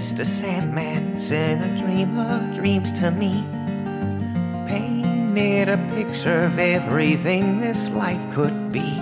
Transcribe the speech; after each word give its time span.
Mr. 0.00 0.24
Sandman 0.24 1.18
sent 1.18 1.60
a 1.62 1.76
dream 1.76 2.16
of 2.18 2.54
dreams 2.54 2.90
to 2.90 3.10
me. 3.10 3.44
Painted 4.66 5.68
a 5.68 5.76
picture 5.94 6.44
of 6.44 6.58
everything 6.58 7.58
this 7.58 7.90
life 7.90 8.24
could 8.32 8.72
be. 8.72 8.96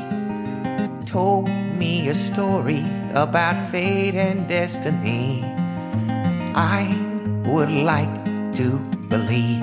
Told 1.07 1.49
me 1.79 2.09
a 2.09 2.15
story 2.15 2.83
about 3.15 3.57
fate 3.71 4.17
and 4.17 4.49
destiny. 4.49 5.45
I 6.57 6.83
would 7.47 7.71
like 7.71 8.13
to 8.57 8.79
believe. 9.07 9.63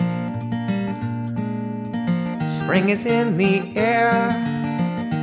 Spring 2.47 2.87
is 2.87 3.05
in 3.05 3.35
the 3.35 3.75
air, 3.75 4.31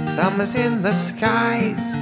summer's 0.06 0.56
in 0.56 0.83
the 0.83 0.92
skies. 0.92 2.02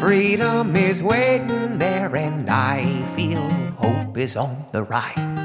Freedom 0.00 0.76
is 0.76 1.02
waiting 1.02 1.78
there, 1.78 2.14
and 2.14 2.50
I 2.50 3.04
feel 3.16 3.48
hope 3.76 4.16
is 4.16 4.36
on 4.36 4.66
the 4.72 4.82
rise. 4.84 5.44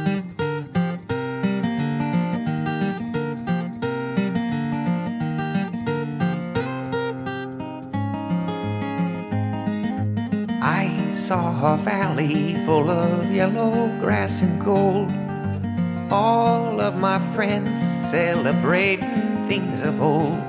I 10.61 11.11
saw 11.13 11.73
a 11.73 11.77
valley 11.77 12.55
full 12.65 12.89
of 12.89 13.31
yellow 13.31 13.87
grass 13.99 14.41
and 14.41 14.59
gold. 14.63 15.11
All 16.11 16.81
of 16.81 16.95
my 16.95 17.19
friends 17.19 17.79
celebrating 18.09 19.47
things 19.47 19.81
of 19.81 20.01
old. 20.01 20.43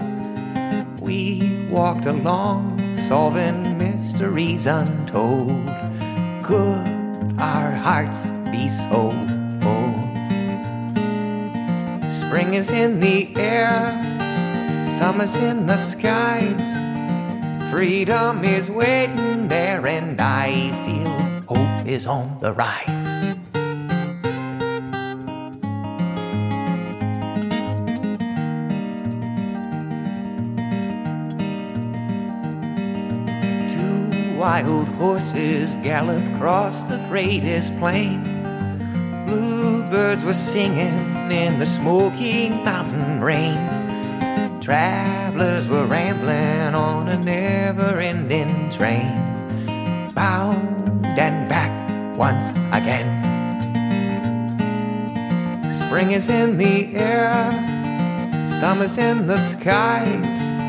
We 1.00 1.68
walked 1.70 2.06
along, 2.06 2.96
solving 2.96 3.69
mysteries 4.20 4.66
untold. 4.66 5.66
Could 6.44 7.40
our 7.40 7.72
hearts 7.72 8.26
be 8.52 8.68
so 8.68 9.12
full? 9.62 9.96
Spring 12.10 12.52
is 12.52 12.70
in 12.70 13.00
the 13.00 13.34
air, 13.36 13.96
summer's 14.84 15.36
in 15.36 15.64
the 15.64 15.78
skies. 15.78 16.68
Freedom 17.70 18.44
is 18.44 18.70
waiting 18.70 19.48
there, 19.48 19.86
and 19.86 20.20
I 20.20 20.70
feel 20.84 21.56
hope 21.56 21.86
is 21.86 22.06
on 22.06 22.40
the 22.40 22.52
rise. 22.52 23.59
Wild 34.40 34.88
horses 34.88 35.76
galloped 35.82 36.26
across 36.28 36.84
the 36.84 36.96
greatest 37.10 37.76
plain. 37.76 38.24
Bluebirds 39.26 40.24
were 40.24 40.32
singing 40.32 41.30
in 41.30 41.58
the 41.58 41.66
smoky 41.66 42.48
mountain 42.48 43.20
rain. 43.20 43.58
Travelers 44.62 45.68
were 45.68 45.84
rambling 45.84 46.74
on 46.74 47.08
a 47.08 47.18
never 47.18 48.00
ending 48.00 48.70
train, 48.70 50.10
bound 50.14 51.04
and 51.04 51.46
back 51.50 52.16
once 52.16 52.56
again. 52.72 53.10
Spring 55.70 56.12
is 56.12 56.30
in 56.30 56.56
the 56.56 56.96
air, 56.96 57.52
summer's 58.46 58.96
in 58.96 59.26
the 59.26 59.36
skies. 59.36 60.59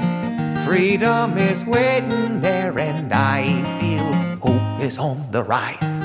Freedom 0.72 1.38
is 1.38 1.66
waiting 1.66 2.40
there, 2.40 2.80
and 2.80 3.12
I 3.12 3.62
feel 3.78 4.14
hope 4.40 4.82
is 4.82 4.98
on 4.98 5.30
the 5.30 5.44
rise. 5.44 6.00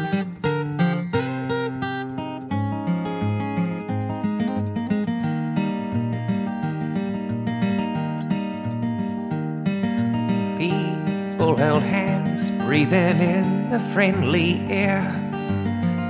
People 10.58 11.54
held 11.54 11.84
hands, 11.84 12.50
breathing 12.66 13.20
in 13.20 13.68
the 13.68 13.78
friendly 13.78 14.58
air. 14.68 15.04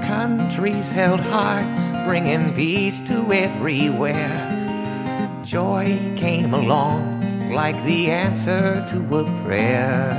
Countries 0.07 0.91
held 0.91 1.21
hearts, 1.21 1.93
bringing 2.07 2.55
peace 2.55 3.03
to 3.03 3.35
everywhere. 3.35 5.43
Joy 5.45 6.15
came 6.17 6.55
along 6.55 7.16
like 7.57 7.83
the 7.85 8.11
answer 8.11 8.85
to 8.87 8.99
a 9.17 9.25
prayer. 9.43 10.13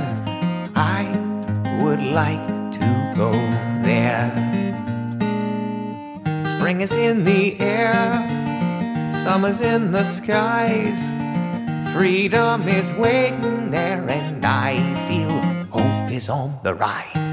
I 0.74 1.04
would 1.80 2.02
like 2.02 2.72
to 2.72 3.12
go 3.14 3.30
there. 3.86 4.34
Spring 6.44 6.80
is 6.80 6.90
in 6.96 7.22
the 7.22 7.56
air, 7.60 8.02
summer's 9.12 9.60
in 9.60 9.92
the 9.92 10.02
skies. 10.02 10.98
Freedom 11.94 12.66
is 12.66 12.92
waiting 12.94 13.70
there, 13.70 14.02
and 14.10 14.44
I 14.44 14.72
feel 15.06 15.30
hope 15.70 16.10
is 16.10 16.28
on 16.28 16.58
the 16.64 16.74
rise. 16.74 17.30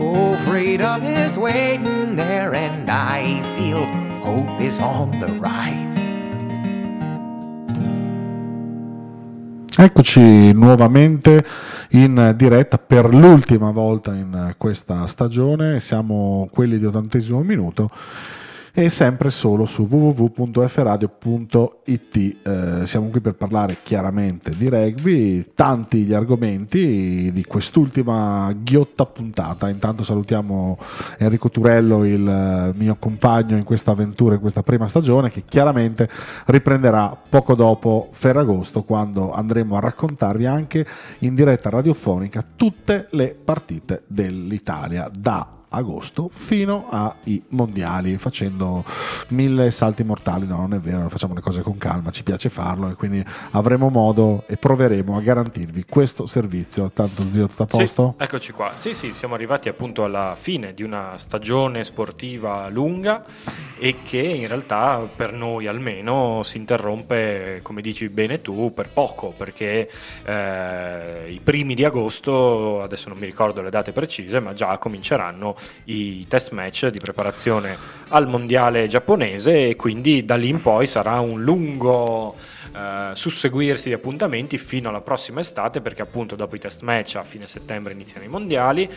Oh, 0.00 0.36
freedom 0.46 1.02
is 1.02 1.36
waiting 1.36 2.14
there, 2.14 2.54
and 2.54 2.88
I 2.88 3.42
feel 3.56 4.03
hope 4.24 4.58
is 4.58 4.78
on 4.78 5.10
the 5.18 5.26
rise. 5.38 6.22
Eccoci 9.76 10.52
nuovamente 10.52 11.44
in 11.90 12.32
diretta 12.34 12.78
per 12.78 13.12
l'ultima 13.12 13.70
volta 13.70 14.14
in 14.14 14.54
questa 14.56 15.06
stagione, 15.06 15.78
siamo 15.78 16.48
quelli 16.50 16.78
di 16.78 16.86
ottantesimo 16.86 17.40
minuto 17.42 17.90
e 18.76 18.88
sempre 18.88 19.30
solo 19.30 19.66
su 19.66 19.86
www.fradio.it. 19.88 22.16
Eh, 22.16 22.86
siamo 22.86 23.08
qui 23.08 23.20
per 23.20 23.36
parlare 23.36 23.76
chiaramente 23.84 24.50
di 24.50 24.68
rugby, 24.68 25.52
tanti 25.54 26.02
gli 26.02 26.12
argomenti 26.12 27.30
di 27.32 27.44
quest'ultima 27.44 28.52
ghiotta 28.52 29.06
puntata. 29.06 29.68
Intanto 29.68 30.02
salutiamo 30.02 30.76
Enrico 31.18 31.50
Turello, 31.50 32.04
il 32.04 32.72
mio 32.74 32.96
compagno 32.98 33.56
in 33.56 33.62
questa 33.62 33.92
avventura, 33.92 34.34
in 34.34 34.40
questa 34.40 34.64
prima 34.64 34.88
stagione, 34.88 35.30
che 35.30 35.44
chiaramente 35.46 36.10
riprenderà 36.46 37.16
poco 37.28 37.54
dopo 37.54 38.08
Ferragosto, 38.10 38.82
quando 38.82 39.32
andremo 39.32 39.76
a 39.76 39.80
raccontarvi 39.80 40.46
anche 40.46 40.84
in 41.20 41.36
diretta 41.36 41.70
radiofonica 41.70 42.44
tutte 42.56 43.06
le 43.10 43.36
partite 43.40 44.02
dell'Italia 44.08 45.08
da 45.16 45.62
agosto 45.74 46.30
fino 46.32 46.88
ai 46.90 47.42
mondiali 47.48 48.16
facendo 48.16 48.84
mille 49.28 49.70
salti 49.70 50.04
mortali. 50.04 50.46
No 50.46 50.56
non 50.58 50.74
è 50.74 50.80
vero 50.80 51.08
facciamo 51.08 51.34
le 51.34 51.40
cose 51.40 51.62
con 51.62 51.76
calma 51.78 52.10
ci 52.10 52.22
piace 52.22 52.48
farlo 52.48 52.90
e 52.90 52.94
quindi 52.94 53.24
avremo 53.52 53.88
modo 53.88 54.44
e 54.46 54.56
proveremo 54.56 55.16
a 55.16 55.20
garantirvi 55.20 55.84
questo 55.88 56.26
servizio. 56.26 56.90
Tanto 56.90 57.28
zio 57.30 57.46
tutto 57.46 57.62
a 57.64 57.66
posto? 57.66 58.14
Sì, 58.16 58.24
eccoci 58.24 58.52
qua. 58.52 58.72
Sì 58.74 58.94
sì 58.94 59.12
siamo 59.12 59.34
arrivati 59.34 59.68
appunto 59.68 60.04
alla 60.04 60.34
fine 60.36 60.74
di 60.74 60.82
una 60.82 61.14
stagione 61.16 61.84
sportiva 61.84 62.68
lunga 62.68 63.24
e 63.78 63.96
che 64.04 64.18
in 64.18 64.46
realtà 64.46 65.06
per 65.14 65.32
noi 65.32 65.66
almeno 65.66 66.42
si 66.42 66.56
interrompe 66.56 67.60
come 67.62 67.82
dici 67.82 68.08
bene 68.08 68.40
tu 68.40 68.72
per 68.72 68.88
poco 68.88 69.34
perché 69.36 69.90
eh, 70.24 71.30
i 71.30 71.40
primi 71.40 71.74
di 71.74 71.84
agosto 71.84 72.82
adesso 72.82 73.08
non 73.08 73.18
mi 73.18 73.26
ricordo 73.26 73.62
le 73.62 73.70
date 73.70 73.92
precise 73.92 74.40
ma 74.40 74.54
già 74.54 74.78
cominceranno 74.78 75.56
i 75.84 76.26
test 76.28 76.50
match 76.52 76.88
di 76.88 76.98
preparazione 76.98 77.76
al 78.08 78.26
mondiale 78.28 78.86
giapponese 78.86 79.68
e 79.68 79.76
quindi 79.76 80.24
da 80.24 80.36
lì 80.36 80.48
in 80.48 80.60
poi 80.60 80.86
sarà 80.86 81.20
un 81.20 81.42
lungo 81.42 82.36
eh, 82.74 83.10
susseguirsi 83.14 83.88
di 83.88 83.94
appuntamenti 83.94 84.58
fino 84.58 84.88
alla 84.88 85.00
prossima 85.00 85.40
estate 85.40 85.80
perché 85.80 86.02
appunto 86.02 86.36
dopo 86.36 86.56
i 86.56 86.58
test 86.58 86.82
match 86.82 87.16
a 87.16 87.22
fine 87.22 87.46
settembre 87.46 87.92
iniziano 87.92 88.24
i 88.24 88.28
mondiali 88.28 88.90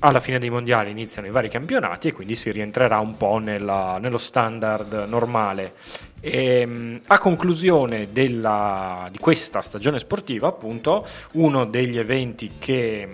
alla 0.00 0.20
fine 0.20 0.38
dei 0.38 0.50
mondiali 0.50 0.90
iniziano 0.90 1.26
i 1.26 1.30
vari 1.30 1.48
campionati 1.48 2.08
e 2.08 2.12
quindi 2.12 2.36
si 2.36 2.50
rientrerà 2.50 2.98
un 2.98 3.16
po' 3.16 3.38
nella, 3.38 3.98
nello 3.98 4.18
standard 4.18 5.06
normale. 5.08 5.74
E, 6.20 7.00
a 7.06 7.18
conclusione 7.18 8.08
della, 8.12 9.08
di 9.10 9.18
questa 9.18 9.62
stagione 9.62 9.98
sportiva, 9.98 10.48
appunto, 10.48 11.06
uno 11.32 11.64
degli 11.64 11.96
eventi 11.96 12.52
che 12.58 13.08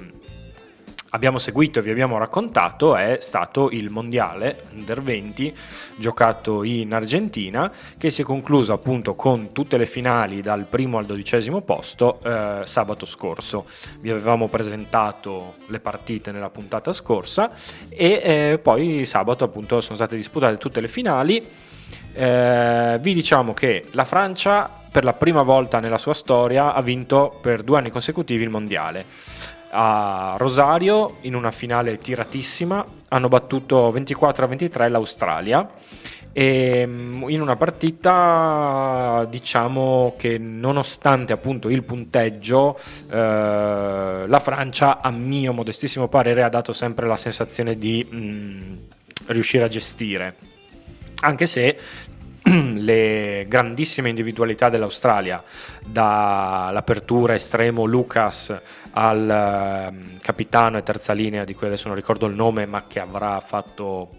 abbiamo 1.11 1.39
seguito 1.39 1.79
e 1.79 1.83
vi 1.83 1.91
abbiamo 1.91 2.19
raccontato 2.19 2.97
è 2.97 3.19
stato 3.21 3.71
il 3.71 3.91
mondiale 3.91 4.65
under 4.73 5.03
20 5.03 5.57
giocato 5.97 6.63
in 6.63 6.93
Argentina 6.93 7.71
che 7.99 8.11
si 8.11 8.23
è 8.23 8.25
concluso 8.25 8.73
appunto 8.73 9.15
con 9.15 9.53
tutte 9.53 9.77
le 9.77 9.87
finali 9.87 10.41
dal 10.41 10.67
primo 10.67 10.99
al 10.99 11.07
dodicesimo 11.07 11.63
posto 11.63 12.21
eh, 12.23 12.63
sabato 12.65 13.07
scorso. 13.07 13.67
Vi 14.01 14.11
avevamo 14.11 14.49
presentato 14.49 15.55
le 15.67 15.81
partite 15.81 16.33
nella 16.33 16.51
puntata 16.51 16.93
scorsa 16.93 17.53
e 17.89 18.21
eh, 18.23 18.59
poi 18.59 19.05
sabato 19.05 19.45
appunto 19.45 19.81
sono 19.81 19.97
state 19.97 20.17
disputate 20.17 20.59
tutte 20.59 20.81
le 20.81 20.89
finali. 20.89 21.45
Eh, 22.13 22.99
vi 23.01 23.15
diciamo 23.15 23.53
che 23.53 23.87
la 23.93 24.05
Francia 24.05 24.71
per 24.91 25.05
la 25.05 25.13
prima 25.13 25.43
volta 25.43 25.79
nella 25.79 25.99
sua 25.99 26.15
storia 26.15 26.73
ha 26.75 26.83
vinto 26.83 27.39
per 27.41 27.63
due 27.63 27.79
anni 27.79 27.91
consecutivi 27.91 28.43
il 28.43 28.51
mondiale 28.51 29.59
a 29.71 30.35
Rosario 30.39 31.17
in 31.23 31.35
una 31.35 31.51
finale 31.51 31.99
tiratissima. 31.99 32.85
Hanno 33.09 33.29
battuto 33.29 33.91
24 33.91 34.45
a 34.45 34.49
23 34.49 34.89
l'Australia. 34.89 35.69
E 36.33 36.87
mm, 36.87 37.29
in 37.29 37.41
una 37.41 37.57
partita 37.57 39.27
diciamo 39.29 40.15
che 40.17 40.39
nonostante 40.39 41.33
appunto 41.33 41.69
il 41.69 41.83
punteggio 41.83 42.79
eh, 43.11 44.25
la 44.27 44.41
Francia 44.41 45.01
a 45.01 45.11
mio 45.11 45.53
modestissimo 45.53 46.07
parere 46.07 46.45
ha 46.45 46.49
dato 46.49 46.73
sempre 46.73 47.09
la 47.09 47.17
sensazione 47.17 47.77
di 47.77 48.07
mh, 48.09 48.17
mm, 48.17 48.77
riuscire 49.27 49.65
a 49.65 49.69
gestire. 49.69 50.37
Anche 51.23 51.47
se 51.47 51.77
le 52.79 53.47
grandissime 53.49 54.09
individualità 54.09 54.69
dell'Australia, 54.69 55.43
dall'apertura 55.85 57.35
estremo 57.35 57.85
Lucas 57.85 58.59
al 58.93 59.93
uh, 59.93 60.19
capitano 60.21 60.79
e 60.79 60.83
terza 60.83 61.13
linea 61.13 61.45
di 61.45 61.55
cui 61.55 61.67
adesso 61.67 61.87
non 61.87 61.97
ricordo 61.97 62.27
il 62.27 62.35
nome, 62.35 62.67
ma 62.67 62.85
che 62.87 63.01
avrà 63.01 63.41
fatto 63.41 64.19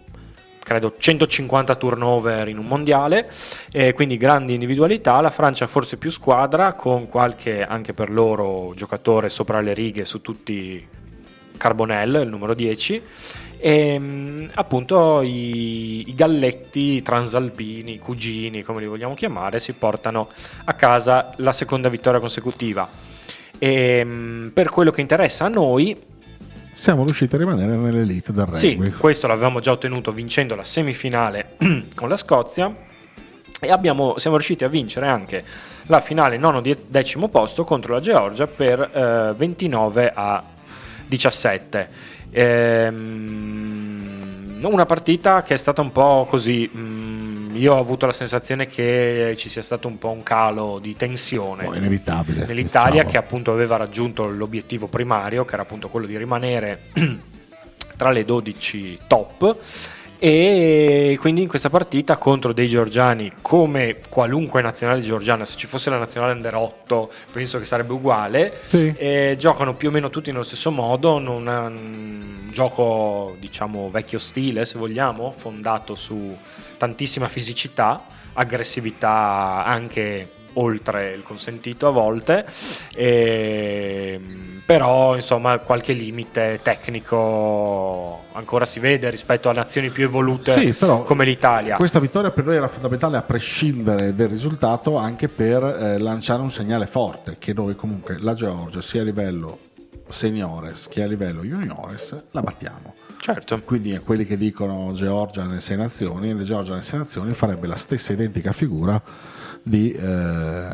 credo 0.62 0.94
150 0.96 1.74
turnover 1.74 2.48
in 2.48 2.56
un 2.56 2.66
mondiale, 2.66 3.30
e 3.70 3.92
quindi 3.92 4.16
grandi 4.16 4.54
individualità, 4.54 5.20
la 5.20 5.30
Francia 5.30 5.66
forse 5.66 5.96
più 5.96 6.10
squadra 6.10 6.74
con 6.74 7.08
qualche 7.08 7.64
anche 7.64 7.92
per 7.92 8.10
loro 8.10 8.72
giocatore 8.74 9.28
sopra 9.28 9.60
le 9.60 9.74
righe 9.74 10.04
su 10.04 10.22
tutti 10.22 10.86
Carbonell, 11.56 12.22
il 12.22 12.28
numero 12.28 12.54
10 12.54 13.02
e 13.64 13.94
ehm, 13.94 14.50
appunto 14.54 15.22
i, 15.22 16.08
i, 16.08 16.14
galletti 16.16 17.00
transalpini, 17.00 17.96
cugini, 18.00 18.64
come 18.64 18.80
li 18.80 18.86
vogliamo 18.86 19.14
chiamare, 19.14 19.60
si 19.60 19.72
portano 19.72 20.30
a 20.64 20.72
casa 20.72 21.32
la 21.36 21.52
seconda 21.52 21.88
vittoria 21.88 22.18
consecutiva. 22.18 22.88
E 23.58 23.98
ehm, 23.98 24.50
per 24.52 24.68
quello 24.68 24.90
che 24.90 25.00
interessa 25.00 25.44
a 25.44 25.48
noi, 25.48 25.96
siamo 26.72 27.04
riusciti 27.04 27.36
a 27.36 27.38
rimanere 27.38 27.76
nell'elite 27.76 28.32
del 28.32 28.46
rugby. 28.46 28.58
Sì, 28.58 28.92
questo 28.98 29.28
l'avevamo 29.28 29.60
già 29.60 29.70
ottenuto 29.70 30.10
vincendo 30.10 30.56
la 30.56 30.64
semifinale 30.64 31.54
con 31.94 32.08
la 32.08 32.16
Scozia 32.16 32.74
e 33.60 33.68
abbiamo, 33.70 34.18
siamo 34.18 34.34
riusciti 34.34 34.64
a 34.64 34.68
vincere 34.68 35.06
anche 35.06 35.44
la 35.86 36.00
finale 36.00 36.36
nono 36.36 36.60
decimo 36.60 37.28
posto 37.28 37.62
contro 37.62 37.94
la 37.94 38.00
Georgia 38.00 38.48
per 38.48 38.80
eh, 38.80 39.34
29 39.36 40.12
a 40.12 40.42
17. 41.06 41.88
Ehm, 42.32 43.42
una 44.72 44.86
partita 44.86 45.42
che 45.42 45.54
è 45.54 45.56
stata 45.58 45.82
un 45.82 45.92
po' 45.92 46.26
così. 46.28 46.68
Mm, 46.74 47.56
io 47.56 47.74
ho 47.74 47.78
avuto 47.78 48.06
la 48.06 48.12
sensazione 48.12 48.66
che 48.66 49.34
ci 49.36 49.48
sia 49.48 49.62
stato 49.62 49.86
un 49.86 49.98
po' 49.98 50.10
un 50.10 50.22
calo 50.22 50.78
di 50.80 50.96
tensione. 50.96 51.66
Oh, 51.66 51.74
inevitabile. 51.74 52.46
Nell'Italia 52.46 53.04
diciamo. 53.04 53.10
che 53.10 53.18
appunto 53.18 53.52
aveva 53.52 53.76
raggiunto 53.76 54.26
l'obiettivo 54.26 54.86
primario, 54.86 55.44
che 55.44 55.54
era 55.54 55.62
appunto 55.62 55.88
quello 55.88 56.06
di 56.06 56.16
rimanere 56.16 56.84
tra 57.96 58.10
le 58.10 58.24
12 58.24 58.98
top 59.06 59.56
e 60.24 61.18
quindi 61.18 61.42
in 61.42 61.48
questa 61.48 61.68
partita 61.68 62.16
contro 62.16 62.52
dei 62.52 62.68
georgiani 62.68 63.32
come 63.42 63.96
qualunque 64.08 64.62
nazionale 64.62 65.00
georgiana 65.00 65.44
se 65.44 65.56
ci 65.56 65.66
fosse 65.66 65.90
la 65.90 65.98
nazionale 65.98 66.32
under 66.34 66.54
8 66.54 67.10
penso 67.32 67.58
che 67.58 67.64
sarebbe 67.64 67.92
uguale 67.94 68.60
sì. 68.66 68.94
eh, 68.96 69.34
giocano 69.36 69.74
più 69.74 69.88
o 69.88 69.90
meno 69.90 70.10
tutti 70.10 70.30
nello 70.30 70.44
stesso 70.44 70.70
modo 70.70 71.18
non 71.18 71.48
è 71.48 71.56
un 71.56 72.50
gioco 72.52 73.34
diciamo 73.40 73.90
vecchio 73.90 74.20
stile 74.20 74.64
se 74.64 74.78
vogliamo 74.78 75.32
fondato 75.32 75.96
su 75.96 76.36
tantissima 76.76 77.26
fisicità 77.26 78.04
aggressività 78.34 79.64
anche 79.64 80.28
oltre 80.54 81.12
il 81.12 81.22
consentito 81.22 81.86
a 81.86 81.90
volte, 81.90 82.46
e, 82.94 84.20
ehm, 84.20 84.62
però 84.64 85.16
insomma 85.16 85.58
qualche 85.58 85.92
limite 85.92 86.60
tecnico 86.62 88.24
ancora 88.32 88.64
si 88.64 88.80
vede 88.80 89.10
rispetto 89.10 89.48
a 89.48 89.52
nazioni 89.52 89.90
più 89.90 90.04
evolute 90.04 90.52
sì, 90.52 90.74
come 91.04 91.24
l'Italia. 91.24 91.76
Questa 91.76 92.00
vittoria 92.00 92.30
per 92.30 92.44
noi 92.44 92.56
era 92.56 92.68
fondamentale 92.68 93.16
a 93.16 93.22
prescindere 93.22 94.14
dal 94.14 94.28
risultato 94.28 94.96
anche 94.96 95.28
per 95.28 95.62
eh, 95.62 95.98
lanciare 95.98 96.42
un 96.42 96.50
segnale 96.50 96.86
forte 96.86 97.36
che 97.38 97.52
noi 97.52 97.74
comunque 97.74 98.18
la 98.18 98.34
Georgia 98.34 98.80
sia 98.80 99.02
a 99.02 99.04
livello 99.04 99.58
seniores 100.08 100.88
che 100.88 101.02
a 101.02 101.06
livello 101.06 101.42
juniores 101.42 102.16
la 102.30 102.42
battiamo. 102.42 102.94
Certo. 103.18 103.60
Quindi 103.62 103.94
a 103.94 104.00
quelli 104.00 104.24
che 104.24 104.36
dicono 104.36 104.92
Georgia 104.92 105.44
nelle 105.44 105.60
sei 105.60 105.76
nazioni, 105.76 106.34
le 106.34 106.42
Georgia 106.42 106.70
nelle 106.70 106.82
sei 106.82 106.98
nazioni 106.98 107.32
farebbe 107.34 107.68
la 107.68 107.76
stessa 107.76 108.12
identica 108.12 108.52
figura 108.52 109.00
di, 109.62 109.92
eh, 109.92 110.66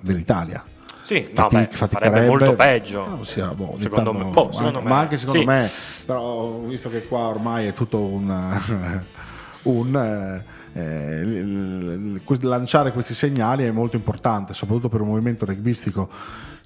dell'Italia. 0.00 0.64
Sì, 1.00 1.28
Fatic- 1.32 1.80
no, 1.80 1.86
beh, 1.86 1.88
farebbe 1.88 2.26
molto 2.26 2.54
peggio. 2.54 3.08
No, 3.08 3.22
sia, 3.22 3.54
boh, 3.54 3.76
secondo, 3.80 4.12
me, 4.12 4.24
boh, 4.24 4.52
secondo 4.52 4.78
anche, 4.78 4.82
me. 4.82 4.88
Ma 4.88 4.98
anche 4.98 5.16
secondo 5.16 5.40
sì. 5.40 5.46
me, 5.46 5.70
però 6.04 6.58
visto 6.58 6.90
che 6.90 7.06
qua 7.06 7.28
ormai 7.28 7.66
è 7.66 7.72
tutto 7.72 7.98
un... 7.98 9.04
un 9.62 10.42
eh, 10.72 12.20
lanciare 12.42 12.92
questi 12.92 13.14
segnali 13.14 13.64
è 13.64 13.70
molto 13.70 13.96
importante, 13.96 14.54
soprattutto 14.54 14.88
per 14.88 15.00
un 15.00 15.08
movimento 15.08 15.44
rugbyistico 15.44 16.08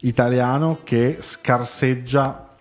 italiano 0.01 0.81
che 0.85 1.19
scarseggia 1.21 2.57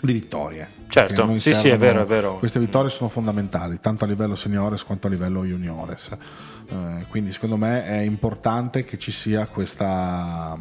di 0.00 0.12
vittorie. 0.12 0.74
Certo, 0.88 1.38
sì, 1.38 1.52
sì, 1.52 1.68
è 1.68 1.76
vero, 1.76 2.02
è 2.02 2.06
vero. 2.06 2.38
Queste 2.38 2.60
vittorie 2.60 2.90
sono 2.90 3.08
fondamentali, 3.08 3.80
tanto 3.80 4.04
a 4.04 4.06
livello 4.06 4.34
seniores 4.34 4.84
quanto 4.84 5.08
a 5.08 5.10
livello 5.10 5.44
juniores. 5.44 6.10
Eh, 6.68 7.06
quindi 7.08 7.32
secondo 7.32 7.56
me 7.56 7.84
è 7.84 7.98
importante 7.98 8.84
che 8.84 8.98
ci 8.98 9.12
sia 9.12 9.46
questa, 9.46 10.58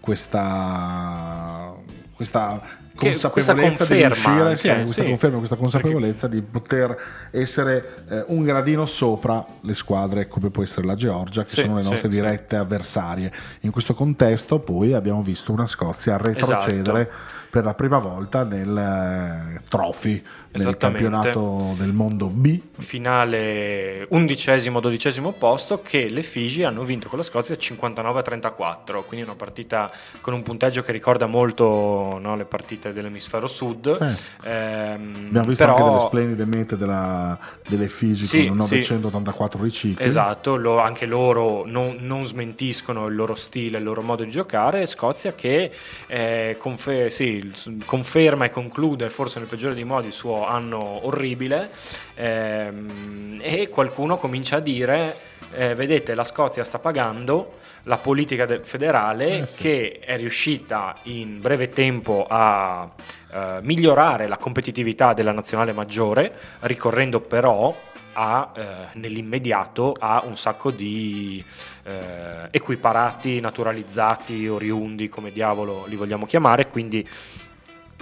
questa, 0.00 1.74
questa 2.14 2.84
consapevolezza 2.96 3.84
di 3.84 4.04
riuscire, 4.04 4.56
sì, 4.56 4.68
questa, 4.68 5.02
sì. 5.02 5.08
conferma, 5.08 5.38
questa 5.38 5.56
consapevolezza 5.56 6.28
Perché... 6.28 6.42
di 6.42 6.50
poter 6.50 6.96
essere 7.30 7.94
eh, 8.08 8.24
un 8.28 8.42
gradino 8.42 8.86
sopra 8.86 9.44
le 9.60 9.74
squadre 9.74 10.28
come 10.28 10.50
può 10.50 10.62
essere 10.62 10.86
la 10.86 10.94
Georgia, 10.94 11.44
che 11.44 11.50
sì, 11.50 11.60
sono 11.60 11.76
le 11.76 11.82
nostre 11.82 12.08
dirette 12.08 12.56
avversarie. 12.56 13.32
In 13.60 13.70
questo 13.70 13.94
contesto 13.94 14.58
poi 14.58 14.94
abbiamo 14.94 15.22
visto 15.22 15.52
una 15.52 15.66
Scozia 15.66 16.16
retrocedere 16.16 17.00
esatto 17.02 17.44
per 17.56 17.64
la 17.64 17.72
prima 17.72 17.98
volta 17.98 18.44
nel 18.44 18.76
eh, 18.76 19.62
trophy 19.68 20.22
nel 20.50 20.76
campionato 20.76 21.74
del 21.78 21.92
mondo 21.92 22.26
B. 22.26 22.60
Finale 22.78 24.06
undicesimo, 24.10 24.80
dodicesimo 24.80 25.32
posto 25.32 25.80
che 25.82 26.08
le 26.08 26.22
Figi 26.22 26.64
hanno 26.64 26.84
vinto 26.84 27.08
con 27.08 27.18
la 27.18 27.24
Scozia 27.24 27.56
59 27.56 28.18
a 28.18 28.22
34, 28.22 29.04
quindi 29.04 29.26
una 29.26 29.36
partita 29.36 29.90
con 30.20 30.34
un 30.34 30.42
punteggio 30.42 30.82
che 30.82 30.92
ricorda 30.92 31.26
molto 31.26 32.18
no, 32.20 32.36
le 32.36 32.44
partite 32.44 32.85
dell'emisfero 32.92 33.46
sud. 33.46 33.96
Sì. 33.96 34.22
Ehm, 34.44 35.26
Abbiamo 35.28 35.48
visto 35.48 35.64
però... 35.64 35.76
anche 35.76 35.84
delle 35.84 36.00
splendide 36.00 36.44
mete 36.44 36.76
della, 36.76 37.38
delle 37.66 37.88
Figi 37.88 38.24
sì, 38.24 38.46
con 38.46 38.56
984 38.58 39.58
sì. 39.58 39.64
ricicli. 39.64 40.04
Esatto, 40.04 40.56
lo, 40.56 40.78
anche 40.78 41.06
loro 41.06 41.64
non, 41.66 41.96
non, 42.00 42.26
smentiscono 42.26 43.06
il 43.06 43.14
loro 43.14 43.34
stile, 43.34 43.78
il 43.78 43.84
loro 43.84 44.02
modo 44.02 44.24
di 44.24 44.30
giocare. 44.30 44.86
Scozia 44.86 45.34
che 45.34 45.70
eh, 46.06 46.56
confer- 46.58 47.10
sì, 47.10 47.52
conferma 47.84 48.46
e 48.46 48.50
conclude 48.50 49.08
forse 49.08 49.38
nel 49.38 49.48
peggiore 49.48 49.74
dei 49.74 49.84
modi 49.84 50.08
il 50.08 50.12
suo 50.12 50.46
anno 50.46 51.06
orribile 51.06 51.70
ehm, 52.14 53.40
e 53.42 53.68
qualcuno 53.68 54.16
comincia 54.16 54.56
a 54.56 54.60
dire 54.60 55.16
eh, 55.52 55.74
vedete 55.74 56.14
la 56.14 56.24
Scozia 56.24 56.64
sta 56.64 56.78
pagando 56.78 57.64
la 57.86 57.98
politica 57.98 58.46
federale 58.62 59.40
eh 59.40 59.46
sì. 59.46 59.58
che 59.60 59.98
è 60.00 60.16
riuscita 60.16 60.96
in 61.04 61.40
breve 61.40 61.68
tempo 61.68 62.26
a 62.28 62.90
eh, 63.32 63.58
migliorare 63.62 64.26
la 64.26 64.36
competitività 64.36 65.12
della 65.12 65.32
nazionale 65.32 65.72
maggiore 65.72 66.32
ricorrendo 66.60 67.20
però 67.20 67.74
a, 68.14 68.52
eh, 68.54 68.64
nell'immediato 68.94 69.94
a 69.98 70.22
un 70.26 70.36
sacco 70.36 70.70
di 70.70 71.44
eh, 71.84 72.48
equiparati, 72.50 73.40
naturalizzati, 73.40 74.48
oriundi, 74.48 75.08
come 75.08 75.30
diavolo 75.30 75.84
li 75.86 75.96
vogliamo 75.96 76.24
chiamare, 76.24 76.68
quindi 76.68 77.06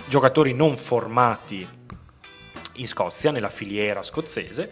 giocatori 0.06 0.54
non 0.54 0.76
formati 0.76 1.66
in 2.74 2.86
Scozia, 2.86 3.30
nella 3.30 3.48
filiera 3.48 4.02
scozzese 4.02 4.70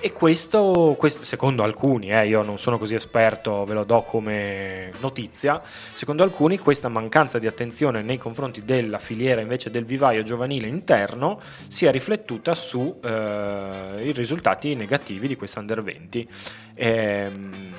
e 0.00 0.12
questo, 0.12 0.94
questo 0.98 1.24
secondo 1.24 1.62
alcuni, 1.62 2.10
eh, 2.10 2.26
io 2.26 2.42
non 2.42 2.58
sono 2.58 2.78
così 2.78 2.94
esperto, 2.94 3.64
ve 3.64 3.74
lo 3.74 3.84
do 3.84 4.02
come 4.02 4.90
notizia, 5.00 5.60
secondo 5.92 6.22
alcuni 6.22 6.58
questa 6.58 6.88
mancanza 6.88 7.38
di 7.38 7.46
attenzione 7.46 8.02
nei 8.02 8.18
confronti 8.18 8.64
della 8.64 8.98
filiera 8.98 9.40
invece 9.40 9.70
del 9.70 9.84
vivaio 9.84 10.22
giovanile 10.22 10.66
interno 10.66 11.40
sia 11.68 11.90
riflettuta 11.90 12.54
sui 12.54 12.92
eh, 13.02 14.12
risultati 14.12 14.74
negativi 14.74 15.28
di 15.28 15.36
questa 15.36 15.60
Under 15.60 15.82
20. 15.82 16.28
Eh, 16.76 17.30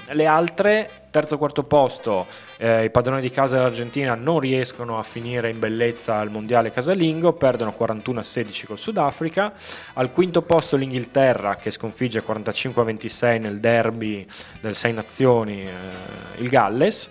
le 0.08 0.26
altre, 0.26 0.90
terzo 1.12 1.36
e 1.36 1.38
quarto 1.38 1.64
posto, 1.64 2.28
eh, 2.58 2.86
i 2.86 2.90
padroni 2.90 3.22
di 3.22 3.30
casa 3.30 3.58
dell'Argentina 3.58 4.16
non 4.16 4.40
riescono 4.40 4.98
a 4.98 5.04
finire 5.04 5.50
in 5.50 5.60
bellezza 5.60 6.16
al 6.16 6.32
mondiale 6.32 6.72
casalingo, 6.72 7.34
perdono 7.34 7.74
41 7.74 8.20
a 8.20 8.24
16 8.24 8.66
col 8.66 8.78
Sudafrica. 8.78 9.54
Al 9.94 10.12
quinto 10.12 10.42
posto 10.42 10.76
l'Inghilterra 10.76 11.56
che 11.56 11.72
sconfigge 11.72 12.22
45 12.22 12.82
a 12.82 12.86
26 12.86 13.40
nel 13.40 13.60
derby 13.60 14.26
del 14.62 14.76
Sei 14.76 14.94
Nazioni 14.94 15.64
eh, 15.64 15.72
il 16.38 16.50
Galles. 16.50 17.10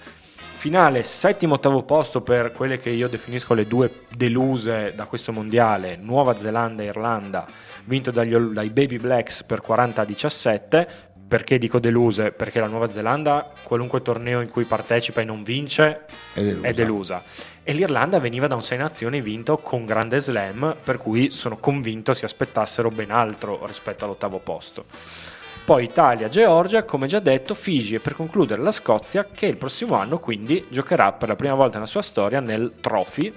Finale 0.64 1.02
settimo 1.02 1.54
ottavo 1.54 1.82
posto 1.82 2.22
per 2.22 2.52
quelle 2.52 2.78
che 2.78 2.88
io 2.88 3.08
definisco 3.08 3.52
le 3.52 3.66
due 3.66 4.04
deluse 4.16 4.94
da 4.94 5.04
questo 5.04 5.30
mondiale, 5.30 5.96
Nuova 5.96 6.38
Zelanda 6.38 6.82
e 6.82 6.86
Irlanda, 6.86 7.46
vinto 7.84 8.10
dagli, 8.10 8.34
dai 8.34 8.70
Baby 8.70 8.96
Blacks 8.96 9.42
per 9.42 9.60
40 9.60 10.00
a 10.00 10.04
17 10.06 10.88
perché 11.34 11.58
dico 11.58 11.80
deluse? 11.80 12.30
Perché 12.30 12.60
la 12.60 12.68
Nuova 12.68 12.88
Zelanda, 12.88 13.50
qualunque 13.64 14.02
torneo 14.02 14.40
in 14.40 14.48
cui 14.48 14.62
partecipa 14.62 15.20
e 15.20 15.24
non 15.24 15.42
vince, 15.42 16.02
è 16.32 16.40
delusa. 16.40 16.68
È 16.68 16.72
delusa. 16.72 17.22
E 17.64 17.72
l'Irlanda 17.72 18.20
veniva 18.20 18.46
da 18.46 18.54
un 18.54 18.62
Sei 18.62 18.78
Nazioni 18.78 19.20
vinto 19.20 19.58
con 19.58 19.84
grande 19.84 20.20
slam, 20.20 20.76
per 20.84 20.96
cui 20.96 21.32
sono 21.32 21.56
convinto 21.56 22.14
si 22.14 22.24
aspettassero 22.24 22.88
ben 22.88 23.10
altro 23.10 23.66
rispetto 23.66 24.04
all'ottavo 24.04 24.38
posto. 24.38 24.84
Poi 25.64 25.82
Italia, 25.82 26.28
Georgia, 26.28 26.84
come 26.84 27.08
già 27.08 27.18
detto, 27.18 27.54
Figi 27.54 27.96
e 27.96 27.98
per 27.98 28.14
concludere 28.14 28.62
la 28.62 28.70
Scozia, 28.70 29.24
che 29.24 29.46
il 29.46 29.56
prossimo 29.56 29.96
anno 29.96 30.20
quindi 30.20 30.64
giocherà 30.68 31.10
per 31.10 31.30
la 31.30 31.36
prima 31.36 31.54
volta 31.54 31.78
nella 31.78 31.90
sua 31.90 32.02
storia 32.02 32.38
nel 32.38 32.74
Trophy 32.80 33.34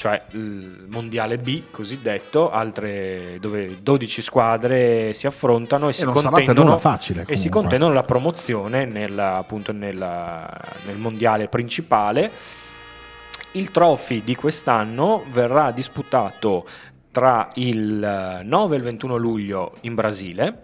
cioè 0.00 0.22
il 0.30 0.86
mondiale 0.88 1.36
B 1.36 1.64
cosiddetto, 1.70 2.50
altre, 2.50 3.36
dove 3.38 3.82
12 3.82 4.22
squadre 4.22 5.12
si 5.12 5.26
affrontano 5.26 5.88
e, 5.88 5.90
e 5.90 5.92
si, 5.92 6.06
contendono, 6.06 6.78
facile, 6.78 7.26
e 7.28 7.36
si 7.36 7.50
contendono 7.50 7.92
la 7.92 8.02
promozione 8.02 8.86
nella, 8.86 9.36
appunto 9.36 9.72
nella, 9.72 10.50
nel 10.86 10.96
mondiale 10.96 11.48
principale. 11.48 12.30
Il 13.52 13.70
trophy 13.70 14.24
di 14.24 14.34
quest'anno 14.34 15.22
verrà 15.30 15.70
disputato 15.70 16.66
tra 17.10 17.50
il 17.56 18.40
9 18.42 18.74
e 18.74 18.78
il 18.78 18.84
21 18.84 19.16
luglio 19.16 19.74
in 19.82 19.94
Brasile 19.94 20.58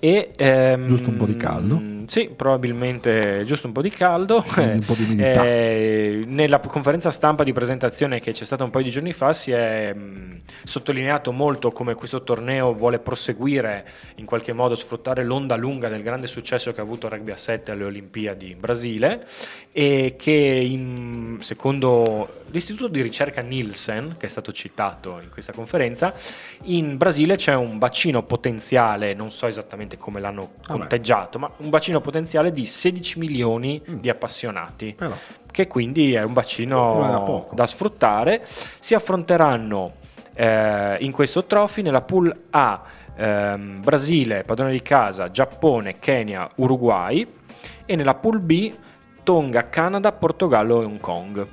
e, 0.00 0.30
ehm, 0.36 0.86
giusto 0.86 1.10
un 1.10 1.16
po' 1.16 1.26
di 1.26 1.36
caldo? 1.36 1.96
Sì, 2.08 2.30
probabilmente 2.34 3.44
giusto 3.44 3.66
un 3.66 3.74
po' 3.74 3.82
di 3.82 3.90
caldo. 3.90 4.42
un 4.56 4.82
po' 4.84 4.94
di 4.94 5.02
umidità. 5.02 5.44
Eh, 5.44 6.22
nella 6.26 6.58
conferenza 6.58 7.10
stampa 7.10 7.44
di 7.44 7.52
presentazione 7.52 8.20
che 8.20 8.32
c'è 8.32 8.46
stata 8.46 8.64
un 8.64 8.70
paio 8.70 8.84
di 8.84 8.90
giorni 8.90 9.12
fa 9.12 9.34
si 9.34 9.50
è 9.50 9.92
mh, 9.92 10.40
sottolineato 10.64 11.32
molto 11.32 11.70
come 11.70 11.94
questo 11.94 12.22
torneo 12.22 12.72
vuole 12.72 12.98
proseguire 12.98 13.86
in 14.16 14.24
qualche 14.24 14.54
modo, 14.54 14.74
sfruttare 14.74 15.22
l'onda 15.22 15.56
lunga 15.56 15.88
del 15.88 16.02
grande 16.02 16.28
successo 16.28 16.72
che 16.72 16.80
ha 16.80 16.84
avuto 16.84 17.06
il 17.06 17.12
rugby 17.12 17.32
a 17.32 17.36
7 17.36 17.72
alle 17.72 17.84
Olimpiadi 17.84 18.52
in 18.52 18.60
Brasile 18.60 19.26
e 19.70 20.14
che 20.18 20.32
in, 20.32 21.36
secondo 21.40 22.44
l'istituto 22.50 22.88
di 22.88 23.02
ricerca 23.02 23.40
Nielsen, 23.40 24.16
che 24.18 24.26
è 24.26 24.28
stato 24.28 24.52
citato 24.52 25.20
in 25.22 25.30
questa 25.30 25.52
conferenza, 25.52 26.14
in 26.64 26.96
Brasile 26.96 27.36
c'è 27.36 27.54
un 27.54 27.78
bacino 27.78 28.22
potenziale, 28.22 29.14
non 29.14 29.32
so 29.32 29.46
esattamente 29.46 29.96
come 29.96 30.20
l'hanno 30.20 30.52
conteggiato, 30.66 31.38
ma 31.38 31.50
un 31.58 31.70
bacino 31.70 32.00
potenziale 32.00 32.52
di 32.52 32.66
16 32.66 33.18
milioni 33.18 33.80
mm. 33.80 33.96
di 33.96 34.08
appassionati. 34.08 34.94
Però. 34.96 35.14
Che 35.50 35.66
quindi 35.66 36.12
è 36.12 36.22
un 36.22 36.34
bacino 36.34 37.48
da 37.52 37.66
sfruttare. 37.66 38.46
Si 38.78 38.94
affronteranno 38.94 39.94
eh, 40.34 40.98
in 41.00 41.10
questo 41.10 41.44
trophy 41.46 41.82
nella 41.82 42.02
pool 42.02 42.34
A 42.50 42.84
ehm, 43.16 43.82
Brasile, 43.82 44.44
padrone 44.44 44.72
di 44.72 44.82
casa, 44.82 45.30
Giappone, 45.30 45.98
Kenya, 45.98 46.48
Uruguay 46.56 47.26
e 47.84 47.96
nella 47.96 48.14
pool 48.14 48.40
B 48.40 48.72
Tonga, 49.24 49.68
Canada, 49.68 50.12
Portogallo 50.12 50.80
e 50.80 50.84
Hong 50.84 51.00
Kong 51.00 51.46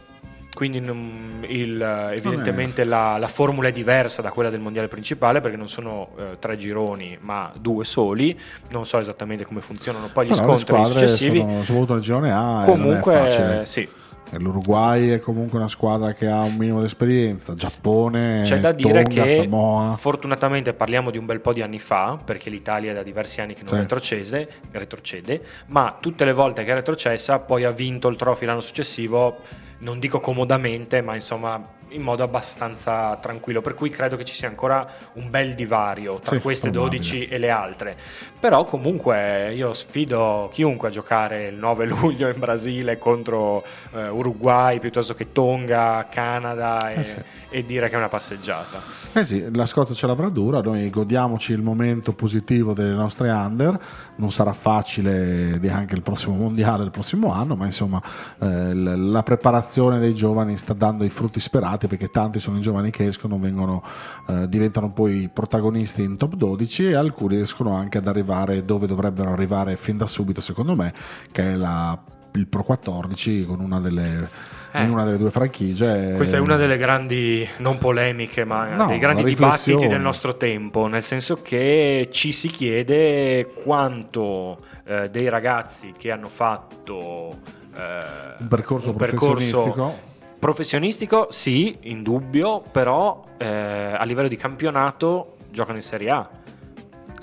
quindi 0.56 0.78
il, 0.78 1.82
evidentemente 2.14 2.86
la, 2.86 3.18
la, 3.18 3.28
formula 3.28 3.68
è 3.68 3.72
diversa 3.74 4.22
da 4.22 4.32
quella 4.32 4.50
del 4.50 4.62
mondiale 4.62 4.88
principale 4.88 5.42
perché 5.42 5.58
non 5.58 5.68
sono 5.68 6.12
eh, 6.18 6.38
tre 6.40 6.56
gironi 6.56 7.18
ma 7.20 7.52
due 7.60 7.84
soli. 7.84 8.40
Non 8.70 8.86
so 8.86 8.98
esattamente 9.00 9.46
come 9.46 9.60
funzionano 9.60 10.10
poi 10.12 10.28
gli 10.28 10.30
no, 10.30 10.56
scontri 10.56 10.86
successivi. 10.86 11.40
sono, 11.40 11.64
soprattutto 11.64 11.94
nel 11.94 12.02
girone 12.02 12.32
A 12.32 12.64
comunque 12.66 13.62
sì. 13.66 13.88
L'Uruguay 14.32 15.10
è 15.10 15.20
comunque 15.20 15.60
una 15.60 15.68
squadra 15.68 16.14
che 16.14 16.28
ha 16.28 16.42
un 16.42 16.56
minimo 16.56 16.80
di 16.80 16.86
esperienza, 16.86 17.54
Giappone, 17.54 18.42
c'è 18.44 18.60
da 18.60 18.72
dire 18.72 19.04
Tonga, 19.04 19.24
che 19.24 19.44
Samoa. 19.44 19.94
fortunatamente 19.94 20.74
parliamo 20.74 21.12
di 21.12 21.20
un 21.20 21.26
bel 21.26 21.42
po' 21.42 21.54
di 21.54 21.62
anni 21.62 21.80
fa, 21.80 22.18
perché 22.24 22.50
l'Italia 22.50 22.92
è 22.92 22.94
da 22.96 23.04
diversi 23.04 23.40
anni 23.40 23.54
che 23.54 23.62
non 23.70 23.80
retrocede, 23.80 24.50
retrocede, 24.72 25.42
ma 25.68 25.96
tutte 26.00 26.26
le 26.26 26.34
volte 26.34 26.64
che 26.64 26.72
è 26.72 26.74
retrocessa 26.74 27.38
poi 27.40 27.66
ha 27.66 27.72
vinto 27.72 28.08
il 28.08 28.16
trofeo 28.16 28.48
l'anno 28.48 28.62
successivo 28.62 29.38
non 29.80 30.00
dico 30.00 30.20
comodamente, 30.20 31.02
ma 31.02 31.16
insomma 31.16 31.74
in 31.90 32.02
modo 32.02 32.24
abbastanza 32.24 33.16
tranquillo, 33.22 33.62
per 33.62 33.74
cui 33.74 33.90
credo 33.90 34.18
che 34.18 34.26
ci 34.26 34.34
sia 34.34 34.48
ancora 34.48 34.88
un 35.14 35.30
bel 35.30 35.54
divario 35.54 36.20
tra 36.20 36.36
sì, 36.36 36.42
queste 36.42 36.70
probabile. 36.70 36.98
12 36.98 37.28
e 37.28 37.38
le 37.38 37.50
altre. 37.50 37.98
Però 38.40 38.64
comunque 38.66 39.54
io 39.54 39.74
sfido 39.74 40.50
chiunque 40.52 40.88
a 40.88 40.92
giocare 40.92 41.48
il 41.48 41.56
9 41.56 41.86
luglio 41.88 42.28
in 42.28 42.40
Brasile 42.40 42.98
contro 42.98 43.64
eh, 43.94 44.10
Uruguay 44.10 44.80
piuttosto 44.80 45.14
che 45.14 45.32
Tonga, 45.32 46.08
Canada 46.10 46.92
e, 46.92 47.00
eh 47.00 47.04
sì. 47.04 47.18
E, 47.56 47.66
dire 47.66 47.88
che 47.88 47.96
è 47.96 47.98
una 47.98 48.10
passeggiata. 48.10 48.82
Eh 49.14 49.24
sì, 49.24 49.46
la 49.54 49.66
Scozia 49.66 49.96
ce 49.96 50.08
l'avrà 50.08 50.28
dura, 50.28 50.60
noi 50.60 50.90
godiamoci 50.90 51.54
il 51.54 51.62
momento 51.62 52.12
positivo 52.12 52.74
delle 52.74 52.94
nostre 52.94 53.30
under, 53.30 53.80
non 54.18 54.30
sarà 54.30 54.52
facile 54.52 55.58
neanche 55.58 55.96
il 55.96 56.02
prossimo 56.02 56.36
mondiale, 56.36 56.84
il 56.84 56.92
prossimo 56.92 57.32
anno, 57.32 57.56
ma 57.56 57.66
insomma 57.66 58.02
eh, 58.40 58.74
la 58.74 59.24
preparazione 59.24 60.00
dei 60.00 60.14
giovani 60.14 60.58
sta 60.58 60.74
dando 60.74 61.06
i 61.06 61.10
frutti 61.10 61.40
sperati 61.40 61.88
perché 61.88 62.10
tanti 62.10 62.40
sono 62.40 62.58
i 62.58 62.62
giovani 62.62 62.92
che 62.92 63.08
escono, 63.08 63.40
vengono, 63.40 63.82
eh, 64.28 64.50
diventano 64.50 64.92
poi 64.92 65.30
protagonisti 65.32 66.04
in 66.04 66.18
top 66.18 66.36
12 66.36 66.88
e 66.88 66.96
alcuni 66.96 67.38
riescono 67.38 67.74
anche 67.74 68.00
ad 68.00 68.08
arrivare 68.08 68.66
dove 68.66 68.86
dovrebbero 68.86 69.32
arrivare 69.32 69.78
fin 69.78 69.96
da 69.96 70.06
subito 70.06 70.42
secondo 70.42 70.76
me, 70.76 70.94
che 71.32 71.54
è 71.54 71.56
la, 71.56 71.98
il 72.34 72.48
Pro 72.48 72.64
14 72.64 73.46
con 73.46 73.62
una 73.62 73.80
delle 73.80 74.30
eh. 74.76 74.84
in 74.84 74.92
una 74.92 75.04
delle 75.04 75.18
due 75.18 75.32
franchigie. 75.32 76.14
Questa 76.16 76.38
è 76.38 76.40
una 76.40 76.56
delle 76.56 76.78
grandi, 76.78 77.48
non 77.58 77.78
polemiche, 77.78 78.44
ma 78.44 78.76
no, 78.76 78.88
dei 78.88 79.00
grandi 79.00 79.24
dibattiti 79.24 79.88
del 79.88 80.02
nostro 80.02 80.38
tempo, 80.38 80.88
nel 80.88 81.04
senso 81.04 81.42
che 81.42 82.10
ci 82.12 82.32
si 82.32 82.50
chiede 82.50 83.48
quanto 83.64 84.60
eh, 84.86 85.10
dei 85.10 85.30
ragazzi 85.30 85.94
che 85.98 86.12
hanno 86.12 86.30
fatto 86.30 87.40
eh, 87.76 88.40
un 88.40 88.48
percorso 88.48 88.90
un 88.92 88.96
professionistico 88.96 89.64
percorso 89.64 90.14
Professionistico 90.46 91.28
sì, 91.32 91.76
in 91.84 92.04
dubbio, 92.04 92.62
però 92.72 93.24
eh, 93.38 93.48
a 93.48 94.04
livello 94.04 94.28
di 94.28 94.36
campionato 94.36 95.38
giocano 95.50 95.78
in 95.78 95.84
Serie 95.84 96.10
A. 96.12 96.30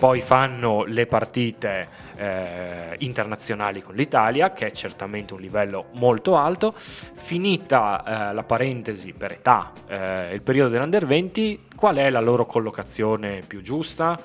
Poi 0.02 0.20
fanno 0.20 0.82
le 0.82 1.06
partite 1.06 1.86
eh, 2.16 2.96
internazionali 2.98 3.82
con 3.82 3.94
l'Italia, 3.94 4.52
che 4.52 4.66
è 4.66 4.72
certamente 4.72 5.32
un 5.32 5.40
livello 5.40 5.90
molto 5.92 6.36
alto. 6.36 6.74
Finita 6.76 8.30
eh, 8.30 8.34
la 8.34 8.42
parentesi 8.42 9.12
per 9.12 9.30
età, 9.30 9.70
eh, 9.86 10.34
il 10.34 10.42
periodo 10.42 10.70
dell'Under 10.70 11.06
20, 11.06 11.66
qual 11.76 11.98
è 11.98 12.10
la 12.10 12.18
loro 12.18 12.46
collocazione 12.46 13.44
più 13.46 13.62
giusta? 13.62 14.18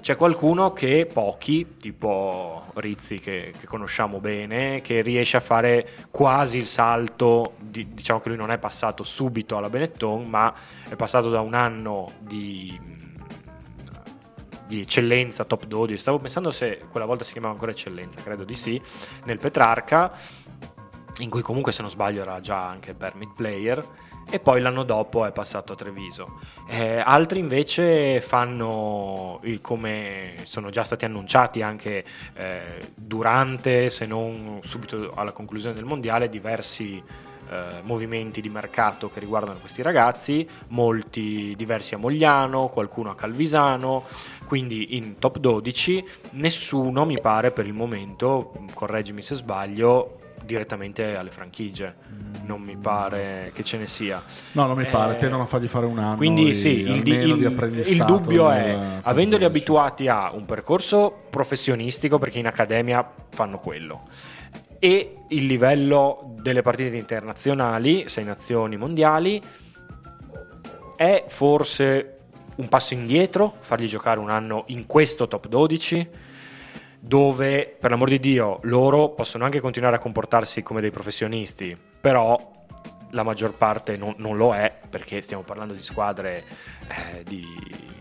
C'è 0.00 0.14
qualcuno 0.14 0.72
che 0.72 1.10
pochi, 1.12 1.74
tipo 1.76 2.66
Rizzi 2.74 3.18
che, 3.18 3.52
che, 3.58 3.66
conosciamo 3.66 4.20
bene, 4.20 4.80
che 4.80 5.00
riesce 5.00 5.38
a 5.38 5.40
fare 5.40 5.88
quasi 6.12 6.58
il 6.58 6.66
salto, 6.66 7.54
di, 7.58 7.92
diciamo 7.94 8.20
che 8.20 8.28
lui 8.28 8.38
non 8.38 8.52
è 8.52 8.58
passato 8.58 9.02
subito 9.02 9.56
alla 9.56 9.70
Benetton, 9.70 10.24
ma 10.28 10.54
è 10.88 10.94
passato 10.94 11.30
da 11.30 11.40
un 11.40 11.54
anno 11.54 12.12
di, 12.20 12.78
di 14.66 14.80
eccellenza 14.80 15.44
top 15.44 15.66
12, 15.66 15.96
stavo 15.96 16.18
pensando 16.18 16.50
se 16.50 16.82
quella 16.90 17.06
volta 17.06 17.24
si 17.24 17.32
chiamava 17.32 17.52
ancora 17.52 17.72
eccellenza, 17.72 18.20
credo 18.22 18.44
di 18.44 18.54
sì, 18.54 18.80
nel 19.24 19.38
Petrarca, 19.38 20.12
in 21.18 21.30
cui 21.30 21.42
comunque 21.42 21.72
se 21.72 21.82
non 21.82 21.90
sbaglio 21.90 22.22
era 22.22 22.40
già 22.40 22.66
anche 22.66 22.94
permit 22.94 23.32
player 23.34 23.84
e 24.28 24.40
poi 24.40 24.60
l'anno 24.60 24.82
dopo 24.82 25.24
è 25.24 25.30
passato 25.30 25.72
a 25.72 25.76
Treviso. 25.76 26.40
Eh, 26.68 26.98
altri 26.98 27.38
invece 27.38 28.20
fanno, 28.20 29.40
come 29.60 30.34
sono 30.44 30.70
già 30.70 30.82
stati 30.82 31.04
annunciati 31.04 31.62
anche 31.62 32.04
eh, 32.34 32.80
durante, 32.94 33.88
se 33.88 34.04
non 34.04 34.60
subito 34.62 35.12
alla 35.14 35.30
conclusione 35.30 35.76
del 35.76 35.84
mondiale, 35.84 36.28
diversi 36.28 37.00
eh, 37.48 37.80
movimenti 37.82 38.40
di 38.40 38.48
mercato 38.48 39.08
che 39.08 39.20
riguardano 39.20 39.58
questi 39.58 39.80
ragazzi, 39.80 40.46
molti 40.70 41.54
diversi 41.56 41.94
a 41.94 41.98
Mogliano, 41.98 42.68
qualcuno 42.68 43.10
a 43.10 43.14
Calvisano, 43.14 44.04
quindi 44.46 44.96
in 44.96 45.18
top 45.18 45.38
12 45.38 46.04
nessuno 46.32 47.04
mi 47.04 47.20
pare 47.20 47.50
per 47.50 47.66
il 47.66 47.72
momento, 47.72 48.52
correggimi 48.74 49.22
se 49.22 49.34
sbaglio, 49.34 50.18
direttamente 50.44 51.16
alle 51.16 51.30
franchigie. 51.32 51.94
Non 52.44 52.60
mi 52.60 52.76
pare 52.76 53.50
che 53.52 53.64
ce 53.64 53.78
ne 53.78 53.88
sia. 53.88 54.22
No, 54.52 54.66
non 54.66 54.76
mi 54.76 54.84
Eh, 54.84 54.90
pare, 54.90 55.16
tendono 55.16 55.42
a 55.42 55.46
fargli 55.46 55.66
fare 55.66 55.86
un 55.86 55.98
anno. 55.98 56.16
Quindi 56.16 56.44
di- 56.44 56.54
sì, 56.54 56.68
il, 56.80 57.02
di- 57.02 57.10
il- 57.10 57.82
il 57.86 58.04
dubbio 58.04 58.50
è, 58.50 58.64
nel 58.66 58.74
top 58.76 59.06
avendoli 59.06 59.42
12. 59.42 59.44
abituati 59.44 60.06
a 60.08 60.30
un 60.32 60.44
percorso 60.44 61.24
professionistico, 61.28 62.18
perché 62.18 62.38
in 62.38 62.46
accademia 62.46 63.04
fanno 63.30 63.58
quello, 63.58 64.02
e 64.78 65.12
il 65.30 65.46
livello 65.46 66.34
delle 66.40 66.62
partite 66.62 66.94
internazionali, 66.96 68.08
sei 68.08 68.22
nazioni 68.24 68.76
mondiali, 68.76 69.42
è 70.94 71.24
forse 71.26 72.15
un 72.56 72.68
passo 72.68 72.94
indietro 72.94 73.54
fargli 73.60 73.86
giocare 73.86 74.18
un 74.18 74.30
anno 74.30 74.64
in 74.68 74.86
questo 74.86 75.28
top 75.28 75.48
12 75.48 76.08
dove 76.98 77.76
per 77.78 77.90
l'amor 77.90 78.08
di 78.08 78.18
Dio 78.18 78.58
loro 78.62 79.10
possono 79.10 79.44
anche 79.44 79.60
continuare 79.60 79.96
a 79.96 80.00
comportarsi 80.00 80.62
come 80.62 80.80
dei 80.80 80.90
professionisti, 80.90 81.76
però 82.00 82.54
la 83.10 83.22
maggior 83.22 83.52
parte 83.52 83.96
non, 83.96 84.14
non 84.18 84.36
lo 84.36 84.54
è 84.54 84.76
perché 84.90 85.22
stiamo 85.22 85.42
parlando 85.42 85.72
di 85.72 85.82
squadre 85.82 86.44
eh, 86.88 87.22
di- 87.22 87.95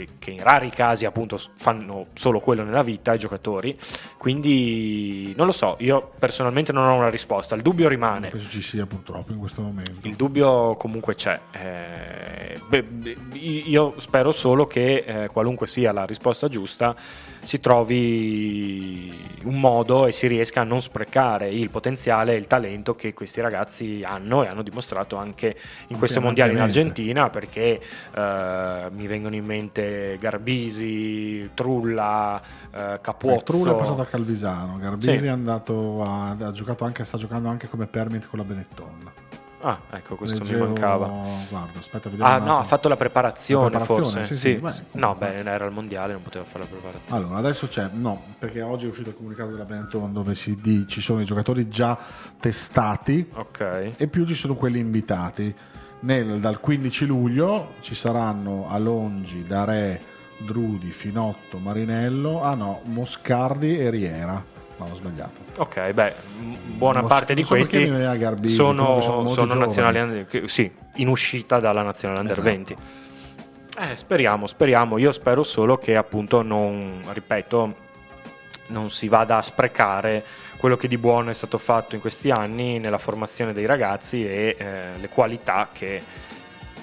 che, 0.00 0.08
che 0.18 0.30
in 0.30 0.42
rari 0.42 0.70
casi 0.70 1.04
appunto 1.04 1.38
fanno 1.56 2.06
solo 2.14 2.40
quello 2.40 2.62
nella 2.62 2.82
vita 2.82 3.14
i 3.14 3.18
giocatori, 3.18 3.78
quindi 4.16 5.32
non 5.36 5.46
lo 5.46 5.52
so, 5.52 5.76
io 5.80 6.12
personalmente 6.18 6.72
non 6.72 6.88
ho 6.88 6.94
una 6.94 7.10
risposta, 7.10 7.54
il 7.54 7.62
dubbio 7.62 7.88
rimane. 7.88 8.28
Penso 8.28 8.48
ci 8.48 8.62
sia 8.62 8.86
purtroppo 8.86 9.32
in 9.32 9.38
questo 9.38 9.62
momento. 9.62 10.06
Il 10.06 10.14
dubbio 10.14 10.74
comunque 10.76 11.14
c'è. 11.14 11.38
Eh, 11.52 12.60
beh, 12.66 13.16
io 13.34 13.94
spero 13.98 14.32
solo 14.32 14.66
che 14.66 15.04
eh, 15.06 15.28
qualunque 15.28 15.66
sia 15.66 15.92
la 15.92 16.04
risposta 16.04 16.48
giusta 16.48 16.94
si 17.42 17.60
trovi 17.60 19.28
un 19.44 19.58
modo 19.58 20.06
e 20.06 20.12
si 20.12 20.26
riesca 20.26 20.60
a 20.60 20.64
non 20.64 20.82
sprecare 20.82 21.48
il 21.48 21.70
potenziale 21.70 22.34
e 22.34 22.36
il 22.36 22.46
talento 22.46 22.94
che 22.94 23.14
questi 23.14 23.40
ragazzi 23.40 24.02
hanno 24.04 24.44
e 24.44 24.48
hanno 24.48 24.62
dimostrato 24.62 25.16
anche 25.16 25.56
in 25.88 25.98
questo 25.98 26.20
mondiale 26.20 26.52
in. 26.52 26.60
Argentina 26.60 27.30
perché 27.30 27.80
eh, 28.14 28.88
mi 28.92 29.06
vengono 29.06 29.34
in 29.34 29.44
mente 29.44 30.18
Garbisi, 30.20 31.50
Trulla, 31.54 32.40
eh, 32.72 32.98
Capuozzo. 33.00 33.38
Eh, 33.38 33.42
Trullo 33.44 33.74
è 33.74 33.78
passato 33.78 34.02
a 34.02 34.06
Calvisano, 34.06 34.78
Garbisi 34.78 35.18
Sì. 35.18 35.26
è 35.26 35.30
andato 35.30 36.02
a, 36.02 36.36
ha 36.38 36.52
giocato 36.52 36.84
anche, 36.84 37.04
sta 37.04 37.16
giocando 37.16 37.48
anche 37.48 37.68
come 37.68 37.86
permit 37.86 38.28
con 38.28 38.38
la 38.38 38.44
Benetton. 38.44 39.12
Ah, 39.62 39.78
ecco, 39.90 40.14
questo 40.16 40.38
Leggevo- 40.38 40.60
mi 40.64 40.66
mancava. 40.70 41.06
Guarda, 41.50 41.78
aspetta, 41.78 42.08
vediamo 42.08 42.30
Ah 42.32 42.38
no, 42.38 42.58
ha 42.58 42.64
fatto 42.64 42.88
la 42.88 42.96
preparazione, 42.96 43.64
La 43.70 43.78
preparazione, 43.78 44.10
forse. 44.10 44.34
sì, 44.34 44.40
Sì, 44.40 44.50
sì, 44.54 44.54
beh, 44.56 44.98
no, 44.98 45.14
beh, 45.14 45.34
era 45.44 45.64
il 45.66 45.72
mondiale, 45.72 46.12
non 46.14 46.22
poteva 46.22 46.44
fare 46.44 46.60
la 46.64 46.70
preparazione. 46.70 47.20
Allora, 47.22 47.38
adesso 47.38 47.68
c'è, 47.68 47.90
no, 47.92 48.22
perché 48.38 48.62
oggi 48.62 48.86
è 48.86 48.88
uscito 48.88 49.10
il 49.10 49.16
comunicato 49.16 49.50
della 49.50 49.64
Benetton 49.64 50.12
dove 50.14 50.34
si 50.34 50.58
di- 50.60 50.86
ci 50.88 51.02
sono 51.02 51.20
i 51.20 51.24
giocatori 51.26 51.68
già 51.68 51.96
testati 52.40 53.28
Ok. 53.34 53.92
e 53.96 54.06
più 54.08 54.24
ci 54.26 54.34
sono 54.34 54.54
quelli 54.54 54.78
invitati. 54.78 55.54
Nel- 56.00 56.40
dal 56.40 56.58
15 56.60 57.04
luglio 57.04 57.74
ci 57.80 57.94
saranno 57.94 58.66
Alongi, 58.70 59.46
Dare, 59.46 60.00
Drudi, 60.38 60.90
Finotto, 60.90 61.58
Marinello, 61.58 62.42
ah 62.42 62.54
no, 62.54 62.80
Moscardi 62.84 63.76
e 63.78 63.90
Riera. 63.90 64.42
No, 64.80 64.90
ho 64.90 64.94
sbagliato. 64.94 65.32
Ok, 65.56 65.90
beh, 65.90 66.14
buona 66.76 67.00
Non 67.00 67.08
parte 67.08 67.28
so- 67.28 67.34
di 67.34 67.42
so 67.44 67.54
questi 67.54 67.86
Garbisi, 68.18 68.54
sono, 68.54 69.00
sono 69.02 69.28
sono 69.28 69.52
nazionali 69.54 70.00
under- 70.00 70.26
che- 70.26 70.48
sì, 70.48 70.70
in 70.94 71.08
uscita 71.08 71.60
dalla 71.60 71.82
nazionale 71.82 72.20
under 72.20 72.32
Esatto. 72.38 72.48
20. 72.48 72.76
Eh, 73.78 73.96
speriamo, 73.96 74.46
speriamo. 74.46 74.96
Io 74.98 75.12
spero 75.12 75.42
solo 75.42 75.76
che 75.76 75.96
appunto 75.96 76.40
non, 76.42 77.02
ripeto, 77.12 77.74
non 78.68 78.90
si 78.90 79.08
vada 79.08 79.36
a 79.36 79.42
sprecare 79.42 80.24
quello 80.56 80.76
che 80.76 80.88
di 80.88 80.96
buono 80.98 81.30
è 81.30 81.34
stato 81.34 81.58
fatto 81.58 81.94
in 81.94 82.00
questi 82.00 82.30
anni 82.30 82.78
nella 82.78 82.98
formazione 82.98 83.52
dei 83.52 83.66
ragazzi 83.66 84.26
e 84.26 84.56
eh, 84.58 84.64
le 84.98 85.08
qualità 85.08 85.68
che 85.72 86.02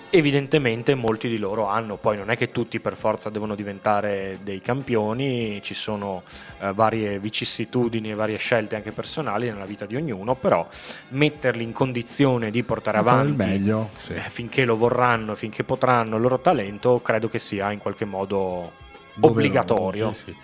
evidentemente 0.09 0.95
molti 0.95 1.27
di 1.27 1.37
loro 1.37 1.67
hanno. 1.67 1.97
Poi 1.97 2.17
non 2.17 2.29
è 2.29 2.37
che 2.37 2.51
tutti 2.51 2.79
per 2.79 2.95
forza 2.95 3.29
devono 3.29 3.55
diventare 3.55 4.39
dei 4.43 4.61
campioni, 4.61 5.59
ci 5.63 5.73
sono 5.73 6.23
eh, 6.59 6.71
varie 6.73 7.19
vicissitudini 7.19 8.11
e 8.11 8.13
varie 8.13 8.37
scelte 8.37 8.75
anche 8.75 8.91
personali 8.91 9.49
nella 9.49 9.65
vita 9.65 9.85
di 9.85 9.95
ognuno, 9.95 10.35
però 10.35 10.67
metterli 11.09 11.63
in 11.63 11.73
condizione 11.73 12.51
di 12.51 12.63
portare 12.63 12.97
avanti 12.97 13.35
meglio, 13.35 13.89
sì. 13.97 14.13
eh, 14.13 14.29
finché 14.29 14.65
lo 14.65 14.75
vorranno, 14.75 15.35
finché 15.35 15.63
potranno 15.63 16.15
il 16.15 16.21
loro 16.21 16.39
talento, 16.39 17.01
credo 17.01 17.29
che 17.29 17.39
sia 17.39 17.71
in 17.71 17.79
qualche 17.79 18.05
modo 18.05 18.71
obbligatorio. 19.19 20.13
sì, 20.13 20.23
sì. 20.25 20.35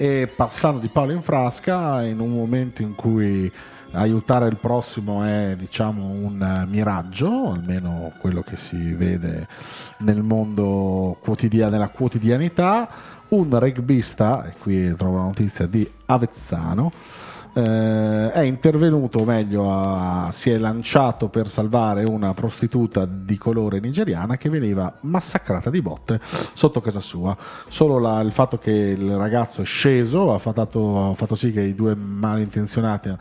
E 0.00 0.28
passando 0.28 0.78
di 0.78 0.86
Paolo 0.86 1.10
in 1.10 1.22
frasca, 1.22 2.04
in 2.04 2.20
un 2.20 2.30
momento 2.30 2.82
in 2.82 2.94
cui 2.94 3.50
aiutare 3.92 4.48
il 4.48 4.56
prossimo 4.56 5.24
è 5.24 5.54
diciamo 5.56 6.04
un 6.04 6.66
miraggio, 6.68 7.52
almeno 7.52 8.12
quello 8.18 8.42
che 8.42 8.56
si 8.56 8.92
vede 8.92 9.46
nel 9.98 10.22
mondo 10.22 11.16
quotidiano, 11.20 11.72
nella 11.72 11.88
quotidianità, 11.88 12.88
un 13.28 13.58
rugbista, 13.58 14.46
e 14.46 14.54
qui 14.60 14.94
trovo 14.94 15.16
la 15.16 15.24
notizia 15.24 15.66
di 15.66 15.88
Avezzano, 16.06 16.92
eh, 17.54 18.30
è 18.32 18.40
intervenuto, 18.40 19.20
o 19.20 19.24
meglio, 19.24 19.72
ha- 19.72 20.30
si 20.32 20.50
è 20.50 20.58
lanciato 20.58 21.28
per 21.28 21.48
salvare 21.48 22.04
una 22.04 22.32
prostituta 22.34 23.04
di 23.06 23.36
colore 23.36 23.80
nigeriana 23.80 24.36
che 24.36 24.48
veniva 24.48 24.92
massacrata 25.00 25.68
di 25.70 25.82
botte 25.82 26.20
sotto 26.52 26.80
casa 26.80 27.00
sua. 27.00 27.36
Solo 27.68 27.98
la- 27.98 28.20
il 28.20 28.32
fatto 28.32 28.58
che 28.58 28.70
il 28.70 29.16
ragazzo 29.16 29.62
è 29.62 29.64
sceso 29.64 30.32
ha 30.32 30.38
fatto, 30.38 31.10
ha 31.10 31.14
fatto 31.14 31.34
sì 31.34 31.50
che 31.52 31.62
i 31.62 31.74
due 31.74 31.94
malintenzionati 31.94 33.16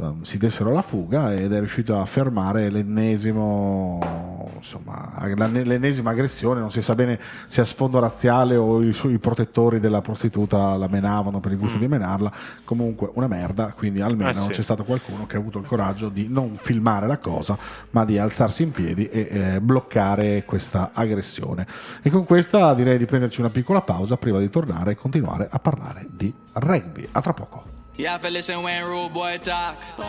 ehm, 0.00 0.22
si 0.22 0.38
dessero 0.38 0.72
la 0.72 0.82
fuga 0.82 1.34
ed 1.34 1.52
è 1.52 1.58
riuscito 1.58 1.98
a 2.00 2.06
fermare 2.06 2.70
l'ennesimo 2.70 4.48
insomma 4.60 5.14
l'ennesima 5.24 6.10
aggressione 6.10 6.60
non 6.60 6.70
si 6.70 6.82
sa 6.82 6.94
bene 6.94 7.18
se 7.46 7.60
a 7.60 7.64
sfondo 7.64 7.98
razziale 7.98 8.56
o 8.56 8.82
i 8.82 8.92
suoi 8.92 9.18
protettori 9.18 9.80
della 9.80 10.00
prostituta 10.00 10.76
la 10.76 10.86
menavano 10.86 11.40
per 11.40 11.52
il 11.52 11.58
gusto 11.58 11.78
di 11.78 11.88
menarla. 11.88 12.30
Comunque 12.64 13.10
una 13.14 13.26
merda 13.26 13.72
quindi 13.76 14.00
almeno 14.00 14.30
Eh 14.30 14.34
sì. 14.34 14.48
c'è 14.48 14.62
stato 14.62 14.84
qualcuno 14.84 15.26
che 15.26 15.36
ha 15.36 15.38
avuto 15.38 15.58
il 15.58 15.66
coraggio 15.66 16.08
di 16.08 16.28
non 16.28 16.56
filmare 16.56 17.06
la 17.06 17.18
cosa 17.18 17.56
ma 17.90 18.04
di 18.04 18.18
alzarsi 18.18 18.62
in 18.62 18.70
piedi 18.70 19.06
e 19.06 19.28
eh, 19.30 19.60
bloccare 19.60 20.44
questa 20.44 20.90
aggressione. 20.92 21.66
E 22.02 22.10
con 22.10 22.24
questa 22.24 22.74
direi 22.74 22.98
di 22.98 23.06
prenderci 23.06 23.40
una 23.40 23.50
piccola 23.50 23.80
pausa 23.80 24.16
prima 24.16 24.38
di 24.38 24.48
tornare 24.48 24.92
e 24.92 24.94
continuare 24.94 25.48
a 25.50 25.58
parlare 25.58 26.06
di 26.10 26.32
rugby. 26.52 27.08
A 27.12 27.20
tra 27.20 27.32
poco 27.32 27.79
You 28.00 28.06
have 28.06 28.22
to 28.22 28.30
listen 28.30 28.62
when 28.62 28.82
rude 28.82 29.12
boy 29.12 29.36
talk. 29.44 29.76
Yo, 29.98 30.04
oh, 30.04 30.08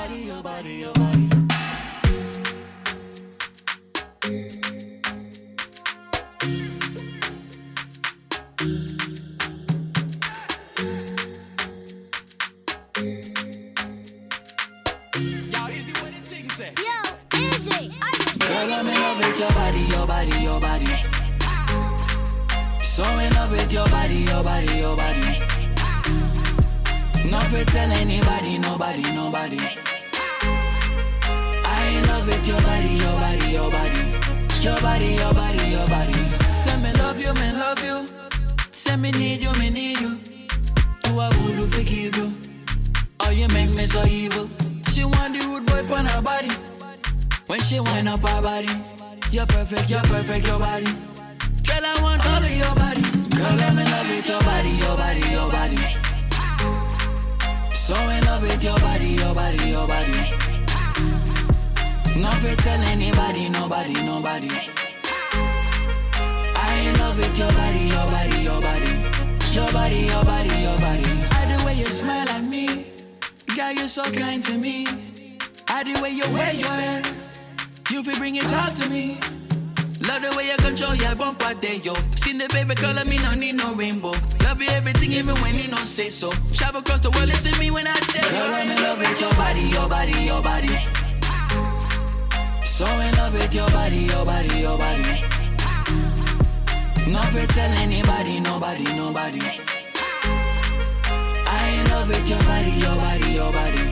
oh, 15.58 15.69
easy 15.69 15.91
what 15.91 16.13
the 16.13 16.21
thing 16.23 16.49
say. 16.51 16.73
Yo, 16.77 16.95
easy. 17.38 17.91
Girl, 18.39 18.73
I'm 18.73 18.88
in 18.88 18.93
love 18.93 19.17
with 19.17 19.38
your 19.38 19.49
body, 19.49 19.82
your 19.82 20.08
body, 20.08 20.39
your 20.41 20.62
body. 20.62 20.86
So 22.84 23.04
in 23.04 23.34
love 23.34 23.51
with 23.51 23.73
your 23.73 23.86
body, 23.89 24.15
your 24.15 24.41
body, 24.41 24.77
your 24.77 24.95
body. 24.95 25.61
To 27.51 27.65
tell 27.65 27.91
anybody, 27.91 28.57
nobody, 28.57 29.01
nobody. 29.13 29.57
I 31.63 31.93
in 31.95 32.07
love 32.07 32.25
with 32.25 32.47
your 32.47 32.60
body, 32.62 32.93
your 32.93 33.17
body, 33.19 33.51
your 33.51 33.69
body. 33.69 34.01
Your 34.62 34.79
body, 34.81 35.15
your 35.15 35.34
body, 35.34 35.69
your 35.69 35.88
body. 35.88 36.13
Say 36.49 36.77
me 36.77 36.91
love 36.93 37.19
you, 37.19 37.34
me 37.34 37.51
love 37.51 37.84
you. 37.84 38.07
Say 38.71 38.95
me 38.95 39.12
need 39.12 39.43
you, 39.43 39.51
me 39.60 39.69
need 39.69 39.99
you. 39.99 40.17
Do 41.03 41.12
voodoo 41.12 41.67
for 41.67 41.84
keep 41.84 42.15
you. 42.15 42.34
Oh, 43.19 43.29
you 43.29 43.47
make 43.49 43.69
me 43.69 43.86
so 43.86 44.03
evil. 44.05 44.49
She 44.89 45.03
want 45.03 45.34
the 45.34 45.45
rude 45.45 45.65
boy 45.65 45.93
on 45.93 46.05
her 46.05 46.21
body. 46.21 46.49
When 47.47 47.60
she 47.62 47.79
wind 47.79 48.10
up 48.10 48.21
her 48.21 48.41
body, 48.41 48.69
you're 49.29 49.45
perfect, 49.45 49.89
you're 49.89 50.01
perfect, 50.03 50.47
your 50.47 50.57
body. 50.57 50.86
Girl, 50.86 51.86
I 51.86 52.01
want 52.01 52.25
all 52.27 52.43
of 52.43 52.51
your 52.51 52.75
body. 52.75 53.20
So 57.91 57.97
in 58.08 58.23
love 58.23 58.41
with 58.41 58.63
your 58.63 58.80
body, 58.80 59.10
your 59.10 59.36
body, 59.36 59.69
your 59.69 59.86
body. 59.86 60.13
Not 62.15 62.39
to 62.39 62.56
tell 62.56 62.80
anybody, 62.80 63.49
nobody, 63.49 63.93
nobody. 64.06 64.47
I 66.56 66.88
in 66.88 66.97
love 66.99 67.17
with 67.17 67.38
your 67.38 67.51
body, 67.51 67.80
your 67.80 68.08
body, 68.10 68.43
your 68.43 68.62
body. 68.62 68.91
Your 69.51 69.69
body, 69.73 69.99
your 70.08 70.23
body, 70.23 70.56
your 70.62 70.77
body. 70.77 71.12
I 71.32 71.58
the 71.58 71.65
way 71.65 71.75
you 71.75 71.84
smile 71.84 72.30
at 72.30 72.45
me. 72.45 72.86
Girl, 73.58 73.73
you're 73.73 73.89
so 73.89 74.10
kind 74.10 74.41
to 74.43 74.58
me. 74.58 74.88
I 75.67 75.82
I 75.82 75.84
the 75.84 75.99
way 76.01 76.12
you 76.12 76.32
wear 76.32 76.54
your 76.54 76.71
hair. 76.71 77.01
You 77.89 78.04
feel 78.06 78.15
bring 78.15 78.38
it 78.38 78.54
out 78.54 78.73
to 78.75 78.89
me. 78.89 79.19
Love 80.12 80.24
the 80.24 80.36
way 80.36 80.52
you 80.52 80.58
control 80.58 80.93
your 80.93 81.15
bumper 81.15 81.54
day, 81.54 81.78
yo. 81.78 81.93
Skin 82.15 82.38
the 82.38 82.45
baby 82.50 82.76
color, 82.76 83.06
me 83.06 83.15
no 83.19 83.34
need 83.34 83.56
no 83.56 83.74
rainbow. 83.76 84.12
Love 84.43 84.62
you 84.62 84.67
everything, 84.67 85.13
even 85.13 85.36
when 85.36 85.56
you 85.56 85.69
don't 85.69 85.86
say 85.86 86.10
so. 86.10 86.30
Travel 86.54 86.82
across 86.82 87.00
the 87.00 87.12
world, 87.12 87.30
listen 87.30 87.58
me 87.58 87.71
when 87.71 87.88
I 87.88 87.95
tell 88.12 88.26
you. 88.26 88.32
Girl, 88.32 88.54
I'm 88.54 88.69
in 88.71 88.84
love 88.84 89.00
with 89.00 89.21
your 89.21 89.34
body, 89.36 89.62
your 89.62 89.88
body, 89.88 90.12
your 90.19 90.41
body. 90.43 90.67
So 92.65 92.86
in 93.00 93.15
love 93.15 93.34
with 93.34 93.56
your 93.56 93.69
body, 93.69 94.00
your 94.12 94.26
body, 94.26 94.60
your 94.60 94.78
body. 94.78 95.24
Not 97.08 97.28
for 97.32 97.47
tell 97.47 97.71
anybody, 97.80 98.41
nobody, 98.41 98.84
nobody. 98.91 99.39
I 101.47 101.80
in 101.80 101.89
love 101.89 102.10
with 102.10 102.30
your 102.30 102.43
body, 102.43 102.71
your 102.84 102.95
body, 102.97 103.32
your 103.32 103.52
body. 103.54 103.84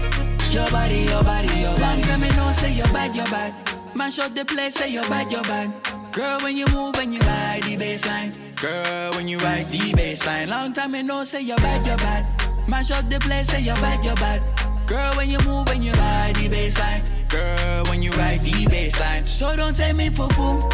Your 0.52 0.70
body, 0.70 1.00
your 1.00 1.24
body, 1.24 1.60
your 1.64 1.78
body. 1.78 2.02
Long 2.02 2.02
time 2.02 2.20
me 2.20 2.30
know 2.36 2.52
say 2.52 2.74
you're 2.74 2.92
bad, 2.92 3.16
you're 3.16 3.26
bad. 3.28 3.54
Man 3.96 4.12
shut 4.12 4.36
the 4.36 4.44
place, 4.44 4.76
say 4.76 4.92
you're 4.92 5.08
bad, 5.08 5.32
you're 5.32 5.44
bad. 5.44 5.99
Girl, 6.12 6.40
when 6.42 6.58
you 6.58 6.66
move 6.74 6.96
and 6.96 7.14
you 7.14 7.20
ride 7.20 7.64
the 7.64 7.78
baseline. 7.78 8.34
Girl, 8.60 9.14
when 9.14 9.28
you 9.28 9.38
ride 9.38 9.68
the 9.68 9.78
baseline. 9.94 10.48
Long 10.48 10.74
time 10.74 10.92
me 10.92 11.04
know 11.04 11.24
say 11.24 11.42
you're 11.42 11.58
bad, 11.58 11.86
you're 11.86 11.98
bad. 11.98 12.26
Man 12.68 12.84
shut 12.84 13.10
the 13.10 13.20
place, 13.20 13.48
say 13.48 13.62
you're 13.62 13.76
bad, 13.76 14.04
you're 14.04 14.16
bad. 14.16 14.42
Girl, 14.88 15.14
when 15.16 15.30
you 15.30 15.38
move 15.46 15.68
and 15.70 15.84
you 15.84 15.92
ride 15.94 16.36
the 16.36 16.50
baseline. 16.50 17.04
Girl, 17.30 17.86
when 17.86 18.02
you 18.02 18.12
ride 18.14 18.42
the 18.42 18.66
baseline. 18.66 19.30
So 19.30 19.56
don't 19.56 19.76
take 19.76 19.96
me 19.96 20.10
for 20.10 20.28
fool. 20.30 20.68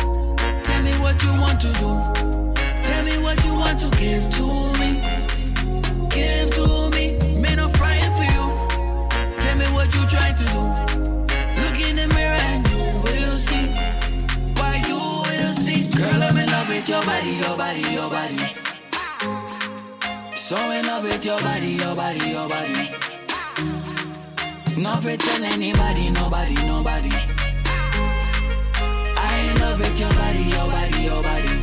Tell 0.64 0.82
me 0.82 0.94
what 1.00 1.22
you 1.22 1.32
want 1.34 1.60
to 1.62 1.74
do. 1.74 1.92
Tell 2.84 3.04
me 3.04 3.18
what 3.18 3.44
you 3.44 3.56
want 3.56 3.80
to 3.82 3.90
give 3.98 4.30
to 4.36 4.46
me. 4.80 5.02
Give 6.10 6.50
to 6.52 6.75
So 20.56 20.72
in 20.72 20.86
love 20.86 21.04
with 21.04 21.26
your 21.26 21.38
body, 21.40 21.72
your 21.72 21.94
body, 21.98 22.30
your 22.30 22.48
body. 22.48 22.90
Not 24.78 25.04
for 25.04 25.18
tell 25.18 25.44
anybody, 25.44 26.10
nobody, 26.12 26.56
nobody. 26.66 27.10
I 29.28 29.52
in 29.52 29.60
love 29.60 29.80
with 29.82 30.00
your 30.00 30.14
body, 30.14 30.44
your 30.56 30.68
body, 30.76 30.98
your 31.04 31.22
body. 31.22 31.54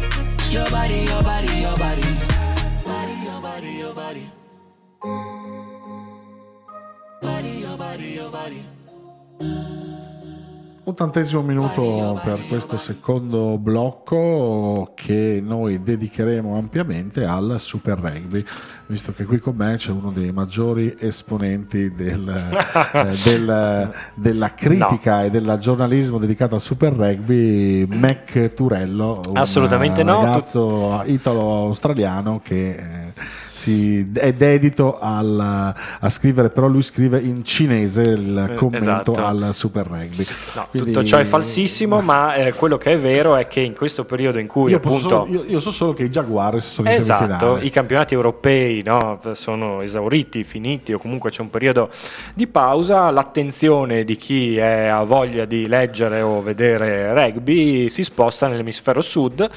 Your 0.51 0.69
body, 0.69 0.99
your 1.11 1.23
body, 1.23 1.53
your 1.65 1.77
body. 1.79 2.09
Body, 2.85 3.15
your 3.25 3.41
body, 3.41 3.71
your 3.83 3.95
body. 3.95 4.31
Body, 7.23 7.51
your 7.65 7.77
body, 7.79 8.09
your 8.11 8.31
body. 8.31 8.67
Ottantesimo 10.85 11.43
minuto 11.43 12.21
per 12.25 12.41
questo 12.49 12.77
secondo 12.77 13.57
blocco 13.57 14.91
che 14.97 15.41
noi 15.41 15.81
dedicheremo 15.81 16.57
ampiamente 16.57 17.25
al 17.25 17.59
Super 17.61 18.01
Rugby, 18.01 18.45
visto 18.87 19.13
che 19.13 19.25
qui 19.25 19.39
con 19.39 19.55
me 19.55 19.77
c'è 19.77 19.93
uno 19.93 20.11
dei 20.11 20.33
maggiori 20.33 20.93
esponenti 20.99 21.95
del, 21.95 22.29
eh, 22.95 23.17
del- 23.23 23.95
della 24.17 24.55
critica 24.55 25.23
e 25.23 25.31
del 25.31 25.57
giornalismo 25.61 26.19
dedicato 26.19 26.57
al 26.57 26.61
Super 26.61 26.95
Rugby, 26.95 27.87
Mac 27.87 28.53
Turello, 28.53 29.21
un 29.29 29.37
Assolutamente 29.37 30.03
no. 30.03 30.25
ragazzo 30.25 31.01
italo-australiano 31.07 32.41
che 32.43 32.71
eh, 32.71 33.13
si- 33.63 34.11
è 34.15 34.33
dedito 34.33 34.99
al- 34.99 35.39
a 36.01 36.11
scrivere, 36.11 36.51
però 36.51 36.67
lui 36.67 36.83
scrive 36.83 37.21
in 37.21 37.45
cinese 37.45 38.01
il 38.03 38.49
Eh, 38.51 38.55
commento 38.55 39.13
esatto. 39.13 39.15
al 39.15 39.51
Super 39.53 39.87
Rugby. 39.87 40.27
No, 40.57 40.67
Quindi- 40.71 40.93
tutto 40.93 41.05
ciò 41.07 41.19
è 41.19 41.25
falsissimo, 41.25 42.01
ma 42.01 42.35
eh, 42.35 42.53
quello 42.55 42.77
che 42.77 42.93
è 42.95 42.99
vero 42.99 43.37
è 43.37 43.47
che 43.47 43.61
in 43.61 43.75
questo 43.75 44.05
periodo 44.05 44.39
in 44.41 44.49
cui 44.49 44.71
Io, 44.73 44.79
appunto... 44.79 44.99
solo- 44.99 45.27
io- 45.29 45.45
io 45.47 45.61
so 45.61 45.71
solo 45.71 45.93
che 45.93 46.05
i 46.05 46.09
Jaguars 46.09 46.69
sono 46.73 46.89
in 46.91 46.95
Esatto, 46.99 47.25
semifinale. 47.25 47.65
i 47.65 47.71
campionati 47.71 48.15
europei 48.15 48.83
no, 48.85 49.21
sono 49.35 49.81
esauriti, 49.83 50.43
finiti 50.45 50.93
o 50.93 50.99
comunque 50.99 51.31
c'è 51.31 51.41
un 51.43 51.51
periodo 51.51 51.91
di 52.35 52.47
pausa, 52.49 53.11
l'attenzione 53.11 54.05
di 54.05 54.17
chi 54.17 54.59
ha 54.61 55.03
voglia 55.05 55.45
di 55.45 55.69
leggere 55.69 56.21
o 56.23 56.43
vedere 56.43 57.15
rugby 57.15 57.89
si 57.89 58.03
sposta 58.03 58.49
nell'emisfero 58.49 59.01
sud, 59.01 59.49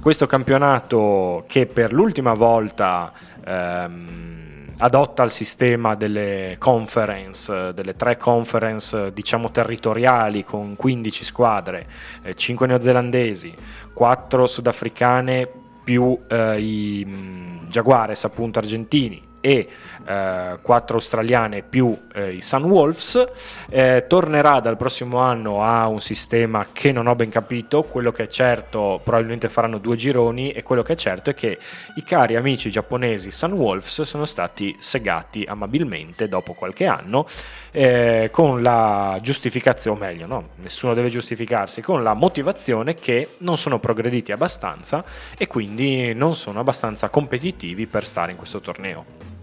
questo 0.00 0.26
campionato 0.26 1.44
che 1.46 1.66
per 1.66 1.92
l'ultima 1.92 2.32
volta 2.32 3.12
ehm, 3.54 4.74
adotta 4.78 5.22
il 5.22 5.30
sistema 5.30 5.94
delle 5.94 6.56
conference, 6.58 7.72
delle 7.74 7.94
tre 7.94 8.16
conference 8.16 9.12
diciamo 9.12 9.50
territoriali 9.50 10.44
con 10.44 10.76
15 10.76 11.24
squadre, 11.24 11.86
5 12.34 12.66
neozelandesi, 12.66 13.54
4 13.92 14.46
sudafricane 14.46 15.48
più 15.84 16.18
eh, 16.28 16.60
i 16.60 17.04
mh, 17.04 17.68
Jaguares 17.68 18.24
appunto 18.24 18.58
argentini 18.58 19.32
e 19.44 19.68
eh, 20.06 20.58
australiane 20.64 21.62
più 21.62 21.96
eh, 22.14 22.32
i 22.32 22.40
Sunwolves 22.40 23.24
eh, 23.68 24.06
tornerà 24.08 24.60
dal 24.60 24.78
prossimo 24.78 25.18
anno 25.18 25.62
a 25.62 25.86
un 25.86 26.00
sistema 26.00 26.66
che 26.72 26.92
non 26.92 27.06
ho 27.06 27.14
ben 27.14 27.28
capito. 27.28 27.82
Quello 27.82 28.10
che 28.10 28.24
è 28.24 28.28
certo 28.28 29.00
probabilmente 29.04 29.50
faranno 29.50 29.76
due 29.76 29.96
gironi 29.96 30.50
e 30.52 30.62
quello 30.62 30.82
che 30.82 30.94
è 30.94 30.96
certo 30.96 31.28
è 31.28 31.34
che 31.34 31.58
i 31.96 32.02
cari 32.02 32.36
amici 32.36 32.70
giapponesi 32.70 33.30
Sunwolves 33.30 34.02
sono 34.02 34.24
stati 34.24 34.74
segati 34.78 35.44
amabilmente 35.46 36.26
dopo 36.26 36.54
qualche 36.54 36.86
anno 36.86 37.26
eh, 37.70 38.30
con 38.32 38.62
la 38.62 39.18
giustificazione 39.20 39.96
o 39.96 40.00
meglio 40.00 40.26
no, 40.26 40.48
nessuno 40.62 40.94
deve 40.94 41.10
giustificarsi 41.10 41.82
con 41.82 42.02
la 42.02 42.14
motivazione 42.14 42.94
che 42.94 43.28
non 43.38 43.58
sono 43.58 43.78
progrediti 43.78 44.32
abbastanza 44.32 45.04
e 45.36 45.46
quindi 45.46 46.14
non 46.14 46.34
sono 46.34 46.60
abbastanza 46.60 47.08
competitivi 47.08 47.86
per 47.86 48.06
stare 48.06 48.30
in 48.32 48.38
questo 48.38 48.60
torneo 48.60 49.33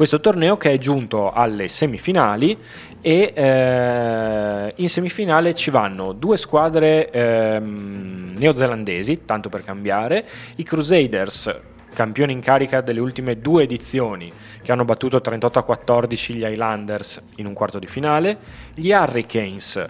questo 0.00 0.20
torneo 0.20 0.56
che 0.56 0.72
è 0.72 0.78
giunto 0.78 1.30
alle 1.30 1.68
semifinali 1.68 2.56
e 3.02 3.32
eh, 3.34 4.72
in 4.74 4.88
semifinale 4.88 5.54
ci 5.54 5.68
vanno 5.70 6.12
due 6.14 6.38
squadre 6.38 7.10
ehm, 7.10 8.32
neozelandesi, 8.34 9.26
tanto 9.26 9.50
per 9.50 9.62
cambiare, 9.62 10.24
i 10.56 10.62
Crusaders, 10.62 11.54
campioni 11.92 12.32
in 12.32 12.40
carica 12.40 12.80
delle 12.80 13.00
ultime 13.00 13.40
due 13.40 13.64
edizioni, 13.64 14.32
che 14.62 14.72
hanno 14.72 14.86
battuto 14.86 15.20
38 15.20 15.58
a 15.58 15.62
14 15.64 16.32
gli 16.32 16.44
Highlanders 16.44 17.20
in 17.34 17.44
un 17.44 17.52
quarto 17.52 17.78
di 17.78 17.86
finale, 17.86 18.38
gli 18.72 18.92
Hurricanes, 18.92 19.86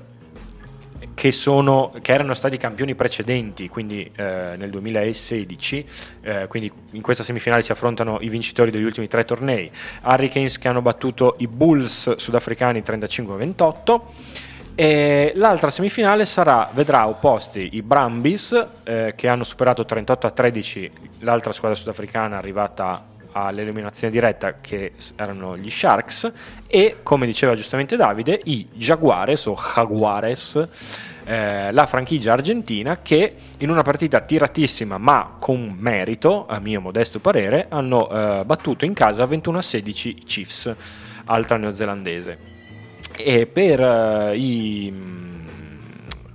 che, 1.14 1.32
sono, 1.32 1.92
che 2.00 2.12
erano 2.12 2.34
stati 2.34 2.56
campioni 2.56 2.94
precedenti, 2.94 3.68
quindi 3.68 4.10
eh, 4.16 4.54
nel 4.56 4.70
2016, 4.70 5.86
eh, 6.22 6.46
quindi 6.48 6.70
in 6.92 7.02
questa 7.02 7.22
semifinale 7.22 7.62
si 7.62 7.72
affrontano 7.72 8.18
i 8.20 8.28
vincitori 8.28 8.70
degli 8.70 8.84
ultimi 8.84 9.08
tre 9.08 9.24
tornei, 9.24 9.70
Hurricanes 10.02 10.58
che 10.58 10.68
hanno 10.68 10.82
battuto 10.82 11.36
i 11.38 11.46
Bulls 11.46 12.16
sudafricani 12.16 12.80
35-28. 12.80 14.00
E 14.74 15.32
l'altra 15.34 15.68
semifinale 15.68 16.24
sarà, 16.24 16.70
vedrà 16.72 17.06
opposti 17.06 17.70
i 17.72 17.82
Brambis 17.82 18.66
eh, 18.84 19.12
che 19.14 19.26
hanno 19.26 19.44
superato 19.44 19.84
38 19.84 20.26
a 20.26 20.30
13 20.30 20.90
l'altra 21.20 21.52
squadra 21.52 21.76
sudafricana 21.76 22.38
arrivata 22.38 23.04
all'eliminazione 23.32 24.12
diretta 24.12 24.60
che 24.60 24.92
erano 25.16 25.56
gli 25.56 25.70
Sharks 25.70 26.32
e 26.66 26.96
come 27.02 27.26
diceva 27.26 27.54
giustamente 27.54 27.96
Davide 27.96 28.40
i 28.44 28.68
Jaguares 28.72 29.46
o 29.46 29.56
Jaguares 29.56 30.68
eh, 31.24 31.70
la 31.72 31.86
franchigia 31.86 32.32
argentina 32.32 32.98
che 33.02 33.34
in 33.58 33.70
una 33.70 33.82
partita 33.82 34.20
tiratissima 34.20 34.98
ma 34.98 35.36
con 35.38 35.76
merito 35.78 36.46
a 36.46 36.58
mio 36.58 36.80
modesto 36.80 37.20
parere 37.20 37.66
hanno 37.68 38.10
eh, 38.10 38.44
battuto 38.44 38.84
in 38.84 38.94
casa 38.94 39.26
21 39.26 39.58
a 39.58 39.62
16 39.62 40.08
i 40.08 40.24
Chiefs 40.24 40.74
altra 41.26 41.56
neozelandese. 41.56 42.38
E 43.16 43.46
per 43.46 43.80
eh, 43.80 44.36
i 44.36 44.92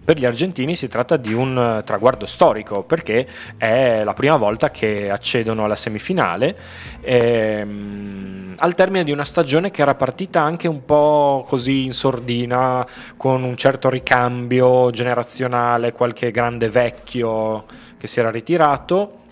per 0.06 0.20
gli 0.20 0.26
argentini 0.26 0.76
si 0.76 0.88
tratta 0.88 1.18
di 1.18 1.34
un 1.34 1.58
eh, 1.58 1.84
traguardo 1.84 2.28
storico 2.28 2.84
perché 2.84 3.28
è 3.58 4.04
la 4.04 4.14
prima 4.14 4.38
volta 4.38 4.70
che 4.70 5.10
accedono 5.10 5.66
alla 5.66 5.76
semifinale 5.76 6.56
ehm, 7.02 8.56
al 8.58 8.76
termine 8.76 9.04
di 9.04 9.12
una 9.12 9.26
stagione 9.26 9.72
che 9.72 9.82
era 9.82 9.96
partita 9.96 10.42
anche 10.42 10.68
un 10.68 10.86
po' 10.86 11.44
così 11.48 11.84
in 11.84 11.94
sordina 11.94 12.86
con 13.18 13.44
un 13.44 13.58
certo 13.58 13.90
ricambio 13.90 14.92
generazionale, 14.92 15.92
qualche 15.92 16.32
grande 16.32 16.70
vecchio 16.70 17.66
che 17.98 18.08
si 18.08 18.20
era 18.20 18.32
ritirato. 18.32 19.24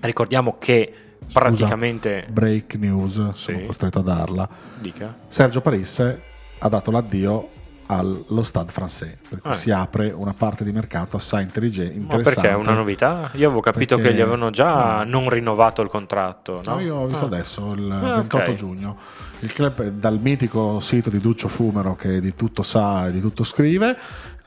Ricordiamo 0.00 0.56
che 0.58 0.92
Scusa, 1.20 1.38
praticamente... 1.40 2.26
break 2.28 2.74
news, 2.74 3.30
Sì. 3.30 3.52
sono 3.52 3.66
costretto 3.66 3.98
a 4.00 4.02
darla. 4.02 4.48
Dica. 4.78 5.14
Sergio 5.28 5.60
Parisse 5.60 6.22
ha 6.58 6.68
dato 6.68 6.90
l'addio 6.90 7.48
allo 7.86 8.42
Stade 8.42 8.72
Français, 8.72 9.16
per 9.28 9.40
cui 9.40 9.50
Ah. 9.50 9.54
si 9.54 9.70
apre 9.70 10.10
una 10.10 10.34
parte 10.34 10.64
di 10.64 10.72
mercato 10.72 11.16
assai 11.16 11.42
intelligente, 11.44 12.16
Ma 12.16 12.22
perché 12.22 12.48
è 12.50 12.54
una 12.54 12.72
novità? 12.74 13.30
Io 13.34 13.46
avevo 13.46 13.60
capito 13.60 13.96
Perché- 13.96 14.10
che 14.10 14.16
gli 14.16 14.20
avevano 14.20 14.50
già 14.50 15.04
no. 15.04 15.20
non 15.20 15.28
rinnovato 15.30 15.82
il 15.82 15.88
contratto. 15.88 16.60
No, 16.64 16.74
No, 16.74 16.80
io 16.80 16.96
ho 16.96 17.06
visto 17.06 17.24
Ah. 17.24 17.28
adesso, 17.28 17.72
il 17.72 17.90
Ah, 17.90 18.16
28 18.16 18.50
ok. 18.50 18.56
giugno. 18.56 18.96
Il 19.40 19.52
club 19.52 19.88
dal 19.88 20.18
mitico 20.18 20.80
sito 20.80 21.10
di 21.10 21.20
Duccio 21.20 21.48
Fumero 21.48 21.94
che 21.94 22.20
di 22.20 22.34
tutto 22.34 22.62
sa 22.62 23.06
e 23.08 23.10
di 23.12 23.20
tutto 23.20 23.44
scrive 23.44 23.88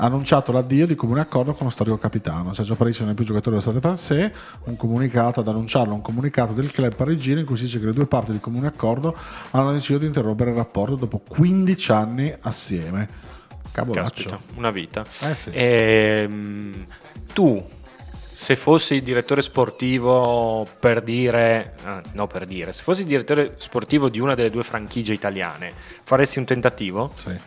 ha 0.02 0.06
annunciato 0.06 0.52
l'addio 0.52 0.88
di 0.88 0.96
comune 0.96 1.20
accordo 1.22 1.54
con 1.54 1.68
lo 1.68 1.72
storico 1.72 1.98
capitano. 2.00 2.54
Sergio 2.54 2.76
Parisi 2.76 3.02
non 3.04 3.12
è 3.12 3.14
più 3.14 3.24
giocatore 3.24 3.58
dello 3.60 3.70
Stade 3.80 3.88
Français, 3.88 4.32
un 4.64 4.76
comunicato 4.78 5.42
ad 5.42 5.48
annunciarlo, 5.48 5.94
un 5.94 6.02
comunicato 6.02 6.54
del 6.54 6.72
club 6.72 6.96
parigino 6.96 7.40
in 7.40 7.46
cui 7.46 7.56
si 7.58 7.66
dice 7.66 7.80
che 7.80 7.86
le 7.86 7.94
due 7.94 8.08
parti 8.08 8.32
di 8.32 8.40
comune 8.40 8.66
accordo 8.68 9.16
hanno 9.52 9.72
deciso 9.74 10.00
di 10.00 10.08
interrompere 10.08 10.50
il 10.50 10.56
rapporto 10.56 10.96
dopo 10.96 11.20
15 11.28 11.92
anni 11.92 12.34
assieme. 12.42 13.28
Cavolaccio. 13.72 14.30
Caspita, 14.30 14.40
una 14.56 14.72
vita. 14.72 15.06
Eh 15.22 15.36
sì. 15.36 15.52
Ehm, 15.54 16.86
tu, 17.34 17.66
se 18.12 18.56
fossi 18.56 19.02
direttore 19.02 19.42
sportivo 19.42 20.68
per 20.80 21.02
dire, 21.02 21.76
ah, 21.84 22.02
no 22.14 22.28
per 22.28 22.46
dire, 22.46 22.72
se 22.74 22.84
fossi 22.84 23.04
direttore 23.04 23.56
sportivo 23.58 24.10
di 24.10 24.20
una 24.20 24.34
delle 24.36 24.50
due 24.50 24.64
franchigie 24.64 25.14
italiane, 25.14 25.74
faresti 26.04 26.40
un 26.40 26.46
tentativo? 26.46 27.12
Sì. 27.16 27.38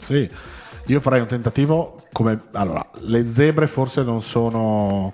Sì, 0.00 0.30
io 0.86 1.00
farei 1.00 1.20
un 1.20 1.26
tentativo 1.26 2.02
come... 2.12 2.40
Allora, 2.52 2.84
le 3.00 3.28
zebre 3.30 3.66
forse 3.66 4.02
non 4.02 4.22
sono... 4.22 5.12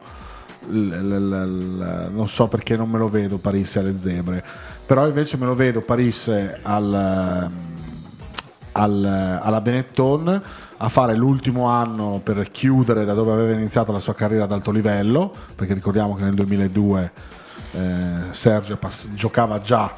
non 0.68 2.28
so 2.28 2.48
perché 2.48 2.76
non 2.76 2.88
me 2.88 2.98
lo 2.98 3.08
vedo 3.08 3.38
Parisse 3.38 3.78
alle 3.78 3.96
zebre, 3.98 4.44
però 4.86 5.06
invece 5.06 5.36
me 5.36 5.46
lo 5.46 5.54
vedo 5.54 5.80
Parisse 5.80 6.58
al, 6.62 7.50
al- 8.76 9.38
alla 9.42 9.60
Benetton 9.60 10.42
a 10.78 10.88
fare 10.88 11.14
l'ultimo 11.14 11.66
anno 11.68 12.20
per 12.22 12.50
chiudere 12.50 13.04
da 13.04 13.14
dove 13.14 13.32
aveva 13.32 13.52
iniziato 13.54 13.90
la 13.92 14.00
sua 14.00 14.14
carriera 14.14 14.44
ad 14.44 14.52
alto 14.52 14.70
livello, 14.70 15.32
perché 15.54 15.72
ricordiamo 15.74 16.14
che 16.14 16.22
nel 16.24 16.34
2002 16.34 17.12
eh, 17.72 17.80
Sergio 18.32 18.76
pass- 18.76 19.12
giocava 19.14 19.60
già 19.60 19.94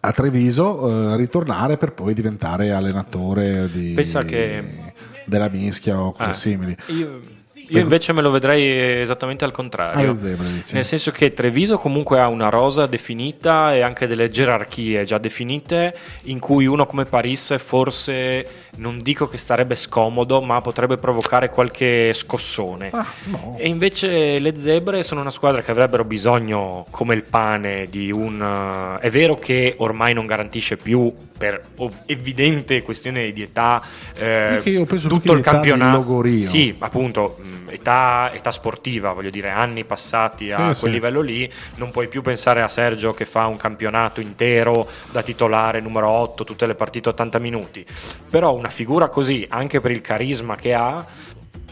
a 0.00 0.12
Treviso, 0.12 1.12
eh, 1.12 1.16
ritornare 1.16 1.76
per 1.78 1.92
poi 1.92 2.12
diventare 2.14 2.72
allenatore 2.72 3.70
di, 3.70 3.92
Pensa 3.94 4.22
che- 4.24 4.92
della 5.24 5.48
mischia 5.48 6.00
o 6.00 6.12
cose 6.12 6.30
Ah, 6.30 6.32
simili. 6.34 6.76
Io, 6.88 7.20
io 7.68 7.80
invece 7.80 8.12
me 8.12 8.22
lo 8.22 8.30
vedrei 8.30 9.00
esattamente 9.00 9.44
al 9.44 9.52
contrario. 9.52 10.12
Dici? 10.14 10.74
Nel 10.74 10.84
senso 10.84 11.10
che 11.10 11.32
Treviso 11.32 11.78
comunque 11.78 12.18
ha 12.20 12.28
una 12.28 12.48
rosa 12.48 12.86
definita 12.86 13.74
e 13.74 13.80
anche 13.82 14.06
delle 14.06 14.30
gerarchie 14.30 15.04
già 15.04 15.18
definite 15.18 15.96
in 16.24 16.38
cui 16.38 16.66
uno 16.66 16.86
come 16.86 17.04
Paris 17.04 17.56
forse 17.58 18.46
non 18.76 18.98
dico 18.98 19.28
che 19.28 19.38
starebbe 19.38 19.74
scomodo 19.74 20.40
ma 20.40 20.60
potrebbe 20.60 20.96
provocare 20.96 21.50
qualche 21.50 22.12
scossone. 22.14 22.90
Ah, 22.92 23.06
no. 23.24 23.56
E 23.58 23.68
invece 23.68 24.38
le 24.38 24.56
zebre 24.56 25.02
sono 25.02 25.20
una 25.20 25.30
squadra 25.30 25.62
che 25.62 25.70
avrebbero 25.70 26.04
bisogno 26.04 26.86
come 26.90 27.14
il 27.14 27.22
pane 27.24 27.86
di 27.90 28.10
un... 28.10 28.96
eh, 29.00 29.06
È 29.06 29.10
vero 29.10 29.36
che 29.36 29.74
ormai 29.78 30.14
non 30.14 30.26
garantisce 30.26 30.76
più 30.76 31.12
per 31.38 31.62
evidente 32.06 32.82
questione 32.82 33.32
di 33.32 33.42
età 33.42 33.80
eh, 34.16 34.60
tutto 35.08 35.32
il 35.32 35.42
campionato. 35.42 35.96
Sì, 36.44 36.74
appunto, 36.78 37.36
mh, 37.38 37.70
età, 37.70 38.30
età 38.34 38.50
sportiva, 38.50 39.12
voglio 39.12 39.30
dire, 39.30 39.50
anni 39.50 39.84
passati 39.84 40.50
a 40.50 40.72
Sì, 40.74 40.80
quel 40.80 40.90
sì. 40.90 40.90
livello 40.90 41.20
lì, 41.20 41.50
non 41.76 41.90
puoi 41.90 42.08
più 42.08 42.20
pensare 42.20 42.60
a 42.60 42.68
Sergio 42.68 43.12
che 43.12 43.24
fa 43.24 43.46
un 43.46 43.56
campionato 43.56 44.20
intero 44.20 44.88
da 45.10 45.22
titolare 45.22 45.80
numero 45.80 46.08
8, 46.08 46.44
tutte 46.44 46.66
le 46.66 46.74
partite 46.74 47.10
80 47.10 47.38
minuti. 47.38 47.86
Però 48.28 48.54
una 48.54 48.68
figura 48.68 49.08
così, 49.08 49.46
anche 49.48 49.80
per 49.80 49.92
il 49.92 50.00
carisma 50.00 50.56
che 50.56 50.74
ha, 50.74 51.04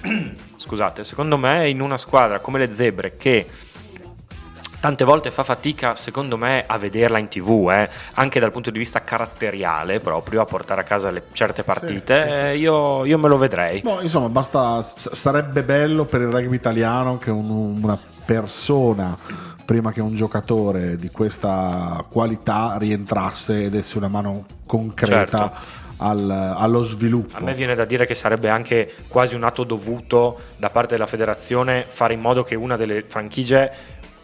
scusate, 0.57 1.05
secondo 1.05 1.37
me 1.37 1.69
in 1.69 1.81
una 1.81 1.99
squadra 1.99 2.39
come 2.39 2.59
le 2.59 2.73
Zebre 2.73 3.17
che 3.17 3.47
tante 4.87 5.03
volte 5.03 5.33
fa 5.33 5.43
fatica, 5.43 5.97
secondo 5.97 6.37
me, 6.37 6.63
a 6.65 6.79
vederla 6.79 7.19
in 7.19 7.27
tv, 7.27 7.69
eh, 7.73 7.91
anche 8.15 8.39
dal 8.39 8.53
punto 8.53 8.71
di 8.71 8.79
vista 8.79 9.03
caratteriale, 9.03 9.99
proprio 9.99 10.43
a 10.43 10.45
portare 10.45 10.83
a 10.83 10.85
casa 10.85 11.11
le- 11.11 11.25
certe 11.33 11.65
partite, 11.65 12.51
eh, 12.53 12.57
io, 12.57 13.05
io 13.05 13.19
me 13.19 13.27
lo 13.27 13.37
vedrei. 13.37 13.81
Boh, 13.81 14.01
insomma, 14.01 14.29
basta, 14.29 14.81
sarebbe 14.83 15.65
bello 15.65 16.05
per 16.05 16.21
il 16.21 16.29
rugby 16.29 16.55
italiano 16.55 17.19
che 17.19 17.33
un- 17.33 17.81
una 17.83 17.99
persona, 18.25 19.19
prima 19.65 19.91
che 19.91 20.01
un 20.01 20.15
giocatore 20.15 20.97
di 20.97 21.11
questa 21.11 22.05
qualità, 22.09 22.77
rientrasse 22.79 23.65
e 23.65 23.69
desse 23.71 23.99
una 23.99 24.07
mano 24.07 24.45
concreta 24.69 25.39
Certo. 25.53 25.85
al- 25.99 26.31
allo 26.31 26.83
sviluppo. 26.83 27.37
A 27.39 27.41
me 27.41 27.55
viene 27.55 27.75
da 27.75 27.85
dire 27.87 28.07
che 28.07 28.15
sarebbe 28.15 28.49
anche 28.51 28.93
quasi 29.09 29.35
un 29.35 29.43
atto 29.43 29.65
dovuto 29.65 30.39
da 30.59 30.69
parte 30.71 30.95
della 30.95 31.07
federazione 31.07 31.85
fare 31.89 32.13
in 32.15 32.21
modo 32.21 32.45
che 32.45 32.55
una 32.55 32.77
delle 32.77 33.03
franchigie 33.03 33.73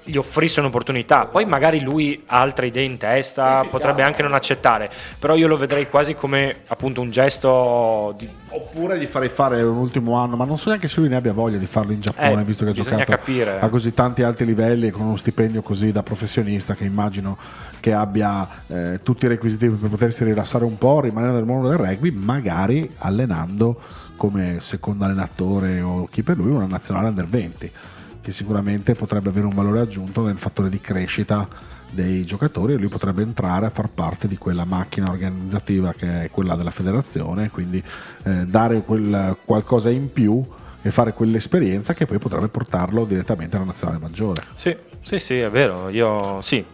gli 0.05 0.17
offrisse 0.17 0.61
un'opportunità. 0.61 1.27
Poi 1.27 1.45
magari 1.45 1.81
lui 1.81 2.23
ha 2.27 2.41
altre 2.41 2.67
idee 2.69 2.85
in 2.85 2.97
testa, 2.97 3.65
potrebbe 3.69 4.03
anche 4.03 4.23
non 4.23 4.35
accettare, 4.35 4.91
però 5.19 5.35
io 5.35 5.47
lo 5.49 5.57
vedrei 5.57 5.88
quasi 5.88 6.15
come 6.15 6.57
appunto 6.67 7.01
un 7.01 7.11
gesto 7.11 8.15
di... 8.19 8.29
Oppure 8.49 8.99
gli 8.99 9.07
farei 9.07 9.29
fare 9.29 9.62
un 9.62 9.77
ultimo 9.77 10.15
anno, 10.15 10.37
ma 10.37 10.45
non 10.45 10.59
so 10.59 10.69
neanche 10.69 10.88
se 10.88 11.01
lui 11.01 11.09
ne 11.09 11.17
abbia 11.17 11.33
voglia 11.33 11.59
di 11.59 11.67
farlo 11.67 11.93
in 11.93 12.01
Giappone, 12.01 12.41
Eh, 12.41 12.45
visto 12.45 12.65
che 12.65 12.71
ha 12.71 12.75
giocato 12.75 13.05
capire. 13.05 13.59
a 13.59 13.69
così 13.69 13.95
tanti 13.95 14.23
alti 14.23 14.45
livelli 14.45 14.88
e 14.88 14.91
con 14.91 15.03
uno 15.03 15.17
stipendio 15.17 15.62
così 15.62 15.93
da 15.93 16.03
professionista 16.03 16.75
che 16.75 16.85
immagino 16.85 17.38
che 17.81 17.93
abbia 17.93 18.49
eh, 18.69 19.01
tutti 19.03 19.25
i 19.25 19.29
requisiti 19.29 19.69
per 19.69 19.88
potersi 19.88 20.25
rilassare 20.25 20.65
un 20.65 20.77
po', 20.79 21.01
rimanere 21.01 21.33
nel 21.33 21.45
mondo 21.45 21.69
del 21.69 21.79
rugby, 21.79 22.11
magari 22.11 22.91
allenando 22.99 23.81
come 24.17 24.59
secondo 24.61 25.05
allenatore 25.05 25.81
o 25.81 26.05
chi 26.07 26.23
per 26.23 26.37
lui 26.37 26.51
una 26.51 26.67
nazionale 26.67 27.09
under 27.09 27.27
20, 27.27 27.73
che 28.22 28.32
sicuramente 28.32 28.94
potrebbe 28.94 29.28
avere 29.28 29.46
un 29.46 29.54
valore 29.54 29.80
aggiunto 29.80 30.24
nel 30.24 30.38
fattore 30.38 30.68
di 30.68 30.80
crescita 30.80 31.46
dei 31.90 32.24
giocatori 32.24 32.72
e 32.72 32.76
lui 32.76 32.88
potrebbe 32.88 33.22
entrare 33.22 33.66
a 33.66 33.70
far 33.70 33.90
parte 33.90 34.26
di 34.26 34.38
quella 34.38 34.64
macchina 34.64 35.11
organizzativa 35.11 35.92
che 35.92 36.24
è 36.24 36.30
quella 36.30 36.56
della 36.56 36.70
federazione, 36.70 37.50
quindi 37.50 37.82
eh, 38.22 38.46
dare 38.46 38.80
quel 38.80 39.37
qualcosa 39.44 39.90
in 39.90 40.11
più 40.11 40.42
e 40.80 40.90
fare 40.90 41.12
quell'esperienza 41.12 41.92
che 41.92 42.06
poi 42.06 42.18
potrebbe 42.18 42.48
portarlo 42.48 43.04
direttamente 43.04 43.56
alla 43.56 43.66
nazionale 43.66 43.98
maggiore. 44.00 44.42
Sì, 44.54 44.74
sì, 45.02 45.18
sì, 45.18 45.38
è 45.38 45.50
vero, 45.50 45.90
io 45.90 46.40
sì. 46.42 46.64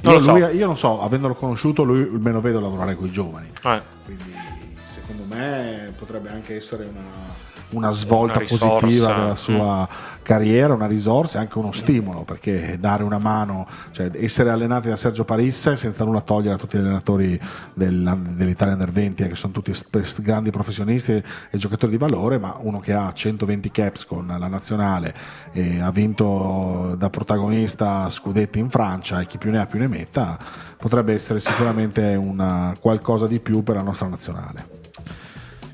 Non 0.00 0.12
Io, 0.12 0.18
lo 0.18 0.24
so. 0.24 0.32
lui- 0.32 0.56
io 0.56 0.66
non 0.66 0.76
so, 0.76 1.00
avendolo 1.00 1.34
conosciuto, 1.34 1.82
lui 1.82 2.06
me 2.18 2.32
lo 2.32 2.40
vedo 2.40 2.60
lavorare 2.60 2.94
con 2.94 3.06
i 3.06 3.10
giovani. 3.10 3.48
Eh. 3.62 3.82
Quindi 4.04 4.34
secondo 4.84 5.22
me 5.34 5.94
potrebbe 5.96 6.28
anche 6.30 6.56
essere 6.56 6.84
una, 6.84 7.04
una 7.70 7.90
svolta 7.90 8.38
Una 8.38 8.46
positiva 8.48 9.16
nella 9.16 9.34
sua 9.34 9.88
carriera, 10.24 10.74
una 10.74 10.86
risorsa 10.86 11.38
e 11.38 11.42
anche 11.42 11.58
uno 11.58 11.70
stimolo, 11.70 12.22
perché 12.22 12.76
dare 12.80 13.04
una 13.04 13.18
mano, 13.18 13.68
cioè 13.92 14.10
essere 14.14 14.50
allenati 14.50 14.88
da 14.88 14.96
Sergio 14.96 15.24
Parisse 15.24 15.76
senza 15.76 16.04
nulla 16.04 16.22
togliere 16.22 16.54
a 16.54 16.58
tutti 16.58 16.76
gli 16.76 16.80
allenatori 16.80 17.38
del- 17.74 18.18
dell'Italia 18.30 18.72
Under 18.72 18.90
20, 18.90 19.22
eh, 19.22 19.28
che 19.28 19.36
sono 19.36 19.52
tutti 19.52 19.72
grandi 20.18 20.50
professionisti 20.50 21.12
e 21.12 21.58
giocatori 21.58 21.92
di 21.92 21.98
valore, 21.98 22.38
ma 22.38 22.56
uno 22.58 22.80
che 22.80 22.92
ha 22.92 23.12
120 23.12 23.70
caps 23.70 24.06
con 24.06 24.26
la 24.26 24.48
nazionale 24.48 25.14
e 25.52 25.80
ha 25.80 25.90
vinto 25.90 26.94
da 26.98 27.10
protagonista 27.10 28.08
scudetti 28.08 28.58
in 28.58 28.70
Francia 28.70 29.20
e 29.20 29.26
chi 29.26 29.38
più 29.38 29.50
ne 29.50 29.58
ha 29.58 29.66
più 29.66 29.78
ne 29.78 29.88
metta, 29.88 30.38
potrebbe 30.78 31.12
essere 31.12 31.38
sicuramente 31.38 32.14
una, 32.14 32.74
qualcosa 32.80 33.26
di 33.26 33.40
più 33.40 33.62
per 33.62 33.76
la 33.76 33.82
nostra 33.82 34.08
nazionale. 34.08 34.83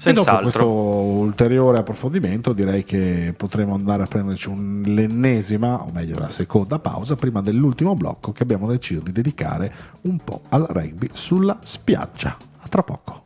E 0.02 0.12
dopo 0.14 0.24
Senz'altro. 0.30 0.42
questo 0.42 0.66
ulteriore 0.66 1.78
approfondimento 1.78 2.54
direi 2.54 2.84
che 2.84 3.34
potremo 3.36 3.74
andare 3.74 4.04
a 4.04 4.06
prenderci 4.06 4.48
un- 4.48 4.82
l'ennesima, 4.86 5.82
o 5.82 5.90
meglio 5.92 6.18
la 6.18 6.30
seconda 6.30 6.78
pausa, 6.78 7.16
prima 7.16 7.42
dell'ultimo 7.42 7.94
blocco 7.94 8.32
che 8.32 8.42
abbiamo 8.42 8.66
deciso 8.66 9.00
di 9.02 9.12
dedicare 9.12 9.72
un 10.02 10.16
po' 10.24 10.40
al 10.48 10.64
rugby 10.68 11.10
sulla 11.12 11.58
spiaggia. 11.62 12.34
A 12.62 12.68
tra 12.68 12.82
poco. 12.82 13.24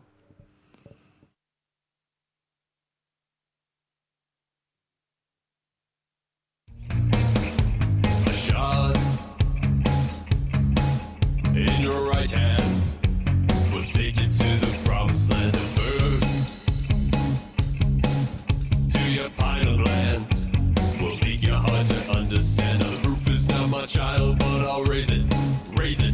in 11.55 11.69
your 11.81 12.09
right 12.11 12.31
hand 12.31 12.83
will 13.73 13.85
take 13.91 14.17
you 14.21 14.27
to 14.29 14.39
the 14.67 14.81
promised 14.85 15.31
land 15.33 15.55
your 19.25 19.33
pineal 19.39 19.79
gland 19.79 20.23
will 21.01 21.17
leak 21.25 21.43
your 21.43 21.57
heart 21.57 21.87
to 21.87 22.11
understand. 22.11 22.83
The 22.83 23.09
roof 23.09 23.31
is 23.31 23.49
not 23.49 23.71
my 23.71 23.87
child 23.87 24.39
but 24.39 24.67
I'll 24.69 24.85
raise 24.85 25.11
it 25.11 25.23
raise 25.79 26.03
it 26.03 26.14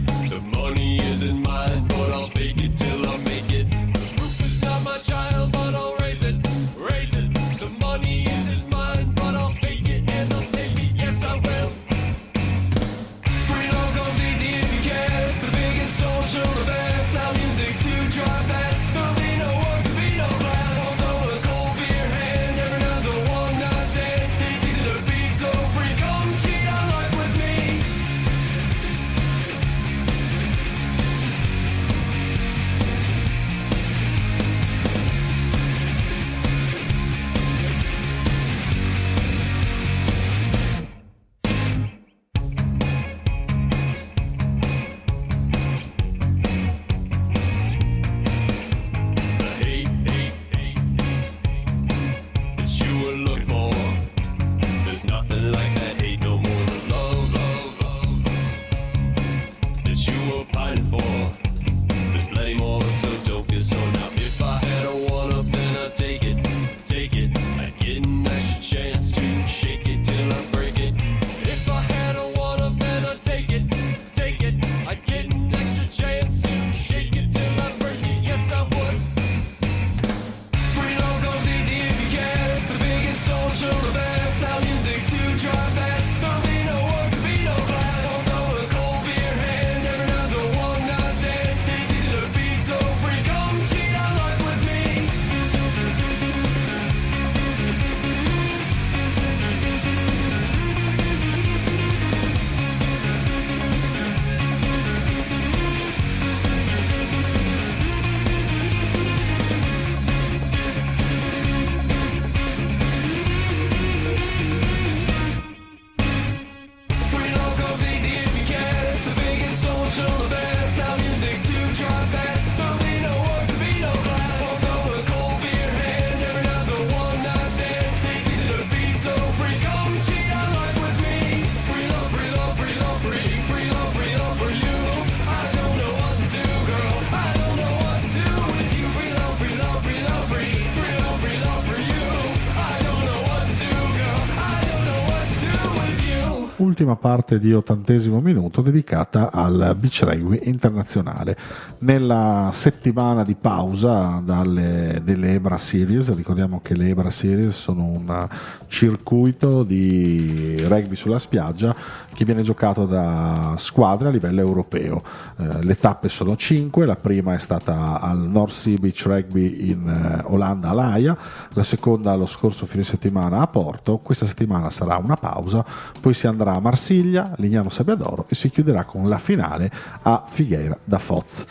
ultima 146.81 146.97
parte 146.97 147.39
di 147.39 147.53
ottantesimo 147.53 148.21
minuto 148.21 148.63
dedicata 148.63 149.31
al 149.31 149.77
beach 149.79 150.01
rugby 150.03 150.41
internazionale. 150.45 151.37
Nella 151.81 152.49
settimana 152.55 153.23
di 153.23 153.35
pausa 153.35 154.23
dalle, 154.25 155.03
delle 155.05 155.35
Ebra 155.35 155.59
Series, 155.59 156.15
ricordiamo 156.15 156.61
che 156.63 156.75
le 156.75 156.89
Ebra 156.89 157.11
Series 157.11 157.55
sono 157.55 157.85
un 157.85 158.29
circuito 158.67 159.63
di 159.63 160.65
rugby 160.67 160.97
sulla 160.97 161.19
spiaggia 161.19 161.77
che 162.21 162.27
viene 162.27 162.43
giocato 162.43 162.85
da 162.85 163.55
squadre 163.57 164.09
a 164.09 164.11
livello 164.11 164.41
europeo. 164.41 165.03
Eh, 165.39 165.65
le 165.65 165.75
tappe 165.75 166.11
sono 166.11 166.37
5, 166.37 166.85
la 166.85 166.97
prima 166.97 167.33
è 167.33 167.39
stata 167.39 167.99
al 167.99 168.19
North 168.19 168.53
Sea 168.53 168.77
Beach 168.79 169.05
Rugby 169.07 169.71
in 169.71 169.89
eh, 169.89 170.23
Olanda 170.27 170.69
all'Aia, 170.69 171.17
la 171.55 171.63
seconda 171.63 172.15
lo 172.17 172.27
scorso 172.27 172.67
fine 172.67 172.85
settimana 172.85 173.41
a 173.41 173.47
Porto, 173.47 174.01
questa 174.03 174.27
settimana 174.27 174.69
sarà 174.69 174.99
una 174.99 175.17
pausa, 175.17 175.65
poi 175.99 176.13
si 176.13 176.27
andrà 176.27 176.53
a 176.53 176.61
Marsiglia, 176.61 177.33
Lignano 177.37 177.71
Sabbiadoro 177.71 178.27
e 178.29 178.35
si 178.35 178.51
chiuderà 178.51 178.85
con 178.85 179.09
la 179.09 179.19
finale 179.19 179.73
a 180.03 180.23
Figueira 180.27 180.77
da 180.85 180.99
Foz. 180.99 181.47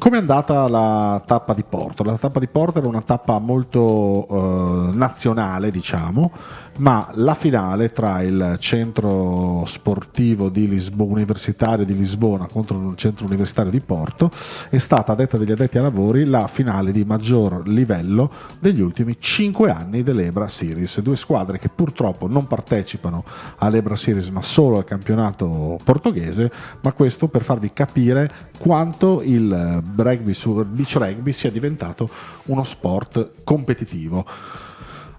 Come 0.00 0.16
è 0.16 0.20
andata 0.20 0.66
la 0.66 1.22
tappa 1.26 1.52
di 1.52 1.62
Porto? 1.62 2.02
La 2.02 2.16
tappa 2.16 2.40
di 2.40 2.48
Porto 2.48 2.78
era 2.78 2.88
una 2.88 3.02
tappa 3.02 3.38
molto 3.38 4.26
eh, 4.30 4.96
nazionale, 4.96 5.70
diciamo, 5.70 6.32
ma 6.80 7.10
la 7.14 7.34
finale 7.34 7.92
tra 7.92 8.22
il 8.22 8.56
centro 8.58 9.64
sportivo 9.66 10.48
di 10.48 10.66
Lisbona, 10.66 11.12
universitario 11.12 11.84
di 11.84 11.94
Lisbona 11.94 12.46
contro 12.46 12.90
il 12.90 12.96
centro 12.96 13.26
universitario 13.26 13.70
di 13.70 13.80
Porto 13.80 14.30
è 14.68 14.78
stata, 14.78 15.12
a 15.12 15.14
detta 15.14 15.36
degli 15.36 15.52
addetti 15.52 15.76
ai 15.76 15.82
lavori, 15.82 16.24
la 16.24 16.46
finale 16.46 16.90
di 16.92 17.04
maggior 17.04 17.66
livello 17.68 18.30
degli 18.58 18.80
ultimi 18.80 19.16
5 19.18 19.70
anni 19.70 20.02
dell'Ebra 20.02 20.48
Series. 20.48 21.00
Due 21.00 21.16
squadre 21.16 21.58
che 21.58 21.68
purtroppo 21.68 22.26
non 22.26 22.46
partecipano 22.46 23.24
all'Ebra 23.58 23.96
Series 23.96 24.30
ma 24.30 24.42
solo 24.42 24.78
al 24.78 24.84
campionato 24.84 25.78
portoghese, 25.84 26.50
ma 26.80 26.92
questo 26.92 27.28
per 27.28 27.42
farvi 27.42 27.72
capire 27.74 28.30
quanto 28.58 29.20
il 29.22 29.82
rugby 29.96 30.34
beach 30.66 30.94
rugby 30.94 31.32
sia 31.32 31.50
diventato 31.50 32.08
uno 32.44 32.64
sport 32.64 33.32
competitivo 33.44 34.24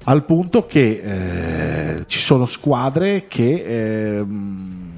al 0.04 0.24
punto 0.26 0.66
che 0.66 2.00
eh, 2.00 2.06
ci 2.08 2.20
sono 2.20 2.46
squadre 2.46 3.28
che 3.28 4.18
ehm, 4.18 4.90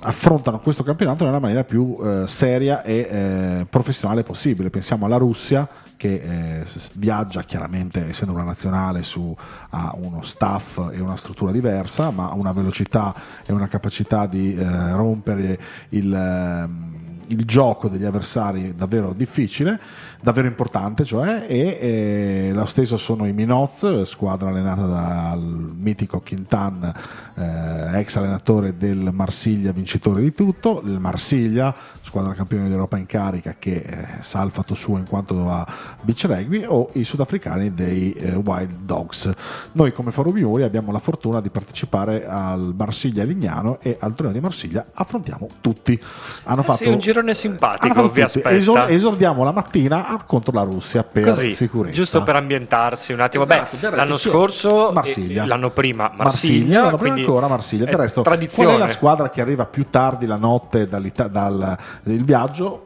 affrontano 0.00 0.60
questo 0.60 0.84
campionato 0.84 1.24
nella 1.24 1.40
maniera 1.40 1.64
più 1.64 1.98
eh, 2.00 2.24
seria 2.26 2.82
e 2.82 3.08
eh, 3.10 3.66
professionale 3.68 4.22
possibile. 4.22 4.70
Pensiamo 4.70 5.06
alla 5.06 5.16
Russia 5.16 5.68
che 5.96 6.60
eh, 6.60 6.64
viaggia 6.94 7.42
chiaramente 7.42 8.08
essendo 8.08 8.32
una 8.32 8.44
nazionale 8.44 9.02
su 9.02 9.34
ha 9.70 9.92
uno 9.98 10.22
staff 10.22 10.92
e 10.92 11.00
una 11.00 11.16
struttura 11.16 11.50
diversa, 11.50 12.10
ma 12.10 12.30
ha 12.30 12.34
una 12.34 12.52
velocità 12.52 13.12
e 13.44 13.52
una 13.52 13.66
capacità 13.66 14.26
di 14.26 14.54
eh, 14.56 14.92
rompere 14.92 15.58
il, 15.88 16.14
ehm, 16.14 16.97
il 17.28 17.44
gioco 17.44 17.88
degli 17.88 18.04
avversari 18.04 18.74
davvero 18.74 19.12
difficile, 19.12 19.78
davvero 20.20 20.46
importante, 20.46 21.04
cioè, 21.04 21.46
e, 21.48 21.78
e 21.80 22.50
lo 22.52 22.64
stesso 22.64 22.96
sono 22.96 23.26
i 23.26 23.32
Minoz, 23.32 24.02
squadra 24.02 24.48
allenata 24.48 24.86
dal 24.86 25.40
mitico 25.40 26.20
Quintan, 26.20 26.92
eh, 27.34 27.98
ex 28.00 28.16
allenatore 28.16 28.76
del 28.76 29.10
Marsiglia, 29.12 29.72
vincitore 29.72 30.20
di 30.22 30.32
tutto, 30.34 30.82
il 30.84 30.98
Marsiglia, 30.98 31.74
squadra 32.02 32.32
campione 32.32 32.68
d'Europa 32.68 32.96
in 32.96 33.06
carica 33.06 33.56
che 33.58 33.76
eh, 33.76 34.06
sa 34.22 34.42
il 34.42 34.50
fatto 34.50 34.74
suo 34.74 34.98
in 34.98 35.06
quanto 35.06 35.48
a 35.50 35.66
beach 36.02 36.24
rugby, 36.24 36.64
o 36.66 36.90
i 36.94 37.04
sudafricani 37.04 37.74
dei 37.74 38.12
eh, 38.12 38.34
Wild 38.34 38.78
Dogs. 38.84 39.30
Noi 39.72 39.92
come 39.92 40.10
Forum 40.10 40.34
Miuri 40.34 40.62
abbiamo 40.62 40.90
la 40.90 40.98
fortuna 40.98 41.40
di 41.40 41.50
partecipare 41.50 42.26
al 42.26 42.74
Marsiglia 42.76 43.24
Lignano 43.24 43.78
e 43.80 43.96
al 44.00 44.14
torneo 44.14 44.32
di 44.32 44.40
Marsiglia 44.40 44.86
affrontiamo 44.92 45.48
tutti. 45.60 46.00
Hanno 46.44 46.62
fatto 46.62 46.84
Sì, 46.84 46.88
un 46.88 46.98
girone 47.18 47.34
simpatico, 47.34 48.08
vi 48.10 48.22
aspetta. 48.22 48.50
Esor- 48.50 48.90
esordiamo 48.90 49.42
la 49.44 49.52
mattina 49.52 50.08
a- 50.08 50.22
contro 50.24 50.52
la 50.52 50.62
Russia 50.62 51.02
per 51.02 51.24
Così, 51.30 51.50
sicurezza. 51.52 51.94
giusto 51.94 52.22
per 52.22 52.36
ambientarsi 52.36 53.12
un 53.12 53.20
attimo. 53.20 53.44
Esatto, 53.44 53.76
Beh, 53.78 53.96
l'anno 53.96 54.16
scorso, 54.16 54.90
Marsiglia. 54.92 55.44
l'anno 55.46 55.70
prima 55.70 56.10
Marsiglia, 56.14 56.82
l'anno 56.84 56.96
prima 56.96 57.16
ancora 57.16 57.48
Marsiglia. 57.48 57.84
Del 57.84 57.94
resto, 57.94 58.22
tradizione. 58.22 58.68
qual 58.70 58.80
è 58.80 58.86
la 58.86 58.92
squadra 58.92 59.30
che 59.30 59.40
arriva 59.40 59.66
più 59.66 59.86
tardi 59.90 60.26
la 60.26 60.36
notte 60.36 60.86
dal 60.86 61.76
il 62.04 62.24
viaggio? 62.24 62.84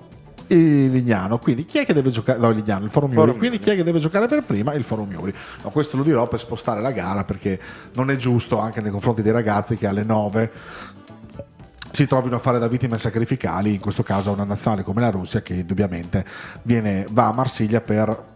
Il 0.49 0.91
Lignano, 0.91 1.39
quindi 1.39 1.65
chi 1.65 1.79
è 1.79 1.87
che 1.87 1.95
deve 1.95 2.11
giocare? 2.11 2.39
No, 2.39 2.51
il 2.51 2.57
Lignano, 2.57 2.85
il 2.85 2.91
Forum 2.91 3.13
Miuri. 3.13 3.39
Quindi 3.39 3.59
chi 3.59 3.71
è 3.71 3.75
che 3.75 3.83
deve 3.85 4.01
giocare 4.01 4.27
per 4.27 4.43
prima? 4.43 4.75
Il 4.75 4.85
Forum 4.85 5.09
Miuri. 5.09 5.33
No, 5.63 5.71
questo 5.71 5.97
lo 5.97 6.03
dirò 6.03 6.27
per 6.29 6.41
spostare 6.41 6.83
la 6.83 6.91
gara 6.91 7.25
perché 7.25 7.59
non 7.95 8.11
è 8.11 8.17
giusto 8.17 8.59
anche 8.59 8.83
nei 8.83 8.91
confronti 8.91 9.23
dei 9.23 9.33
ragazzi 9.33 9.77
che 9.77 9.87
alle 9.87 10.03
9 10.05 10.51
si 11.93 12.07
trovino 12.07 12.37
a 12.37 12.39
fare 12.39 12.59
da 12.59 12.69
vittime 12.69 12.99
sacrificali, 12.99 13.75
in 13.75 13.81
questo 13.81 14.03
caso 14.03 14.31
a 14.31 14.33
una 14.33 14.45
nazionale 14.45 14.83
come 14.83 15.03
la 15.03 15.11
Russia 15.11 15.43
che 15.43 15.55
indubbiamente 15.55 16.25
viene, 16.63 17.07
va 17.11 17.29
a 17.29 17.33
Marsiglia 17.33 17.81
per 17.81 18.31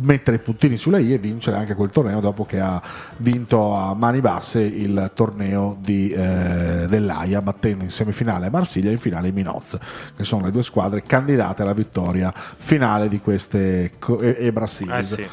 mettere 0.00 0.38
i 0.38 0.40
puntini 0.40 0.76
sulle 0.76 1.00
i 1.00 1.12
e 1.12 1.18
vincere 1.18 1.56
anche 1.56 1.74
quel 1.74 1.90
torneo 1.90 2.20
dopo 2.20 2.44
che 2.44 2.58
ha 2.58 2.82
vinto 3.18 3.74
a 3.74 3.94
mani 3.94 4.20
basse 4.20 4.60
il 4.60 5.12
torneo 5.14 5.76
di, 5.80 6.10
eh, 6.10 6.86
dell'AIA 6.88 7.40
battendo 7.40 7.84
in 7.84 7.90
semifinale 7.90 8.50
Marsiglia 8.50 8.88
e 8.88 8.92
in 8.92 8.98
finale 8.98 9.30
Minoz 9.30 9.78
che 10.16 10.24
sono 10.24 10.46
le 10.46 10.50
due 10.50 10.64
squadre 10.64 11.02
candidate 11.02 11.62
alla 11.62 11.74
vittoria 11.74 12.34
finale 12.34 13.08
di 13.08 13.20
queste 13.20 13.92
e, 14.20 14.36
e 14.36 14.52
Brasile 14.52 14.98
Eh 14.98 15.02
sì. 15.02 15.28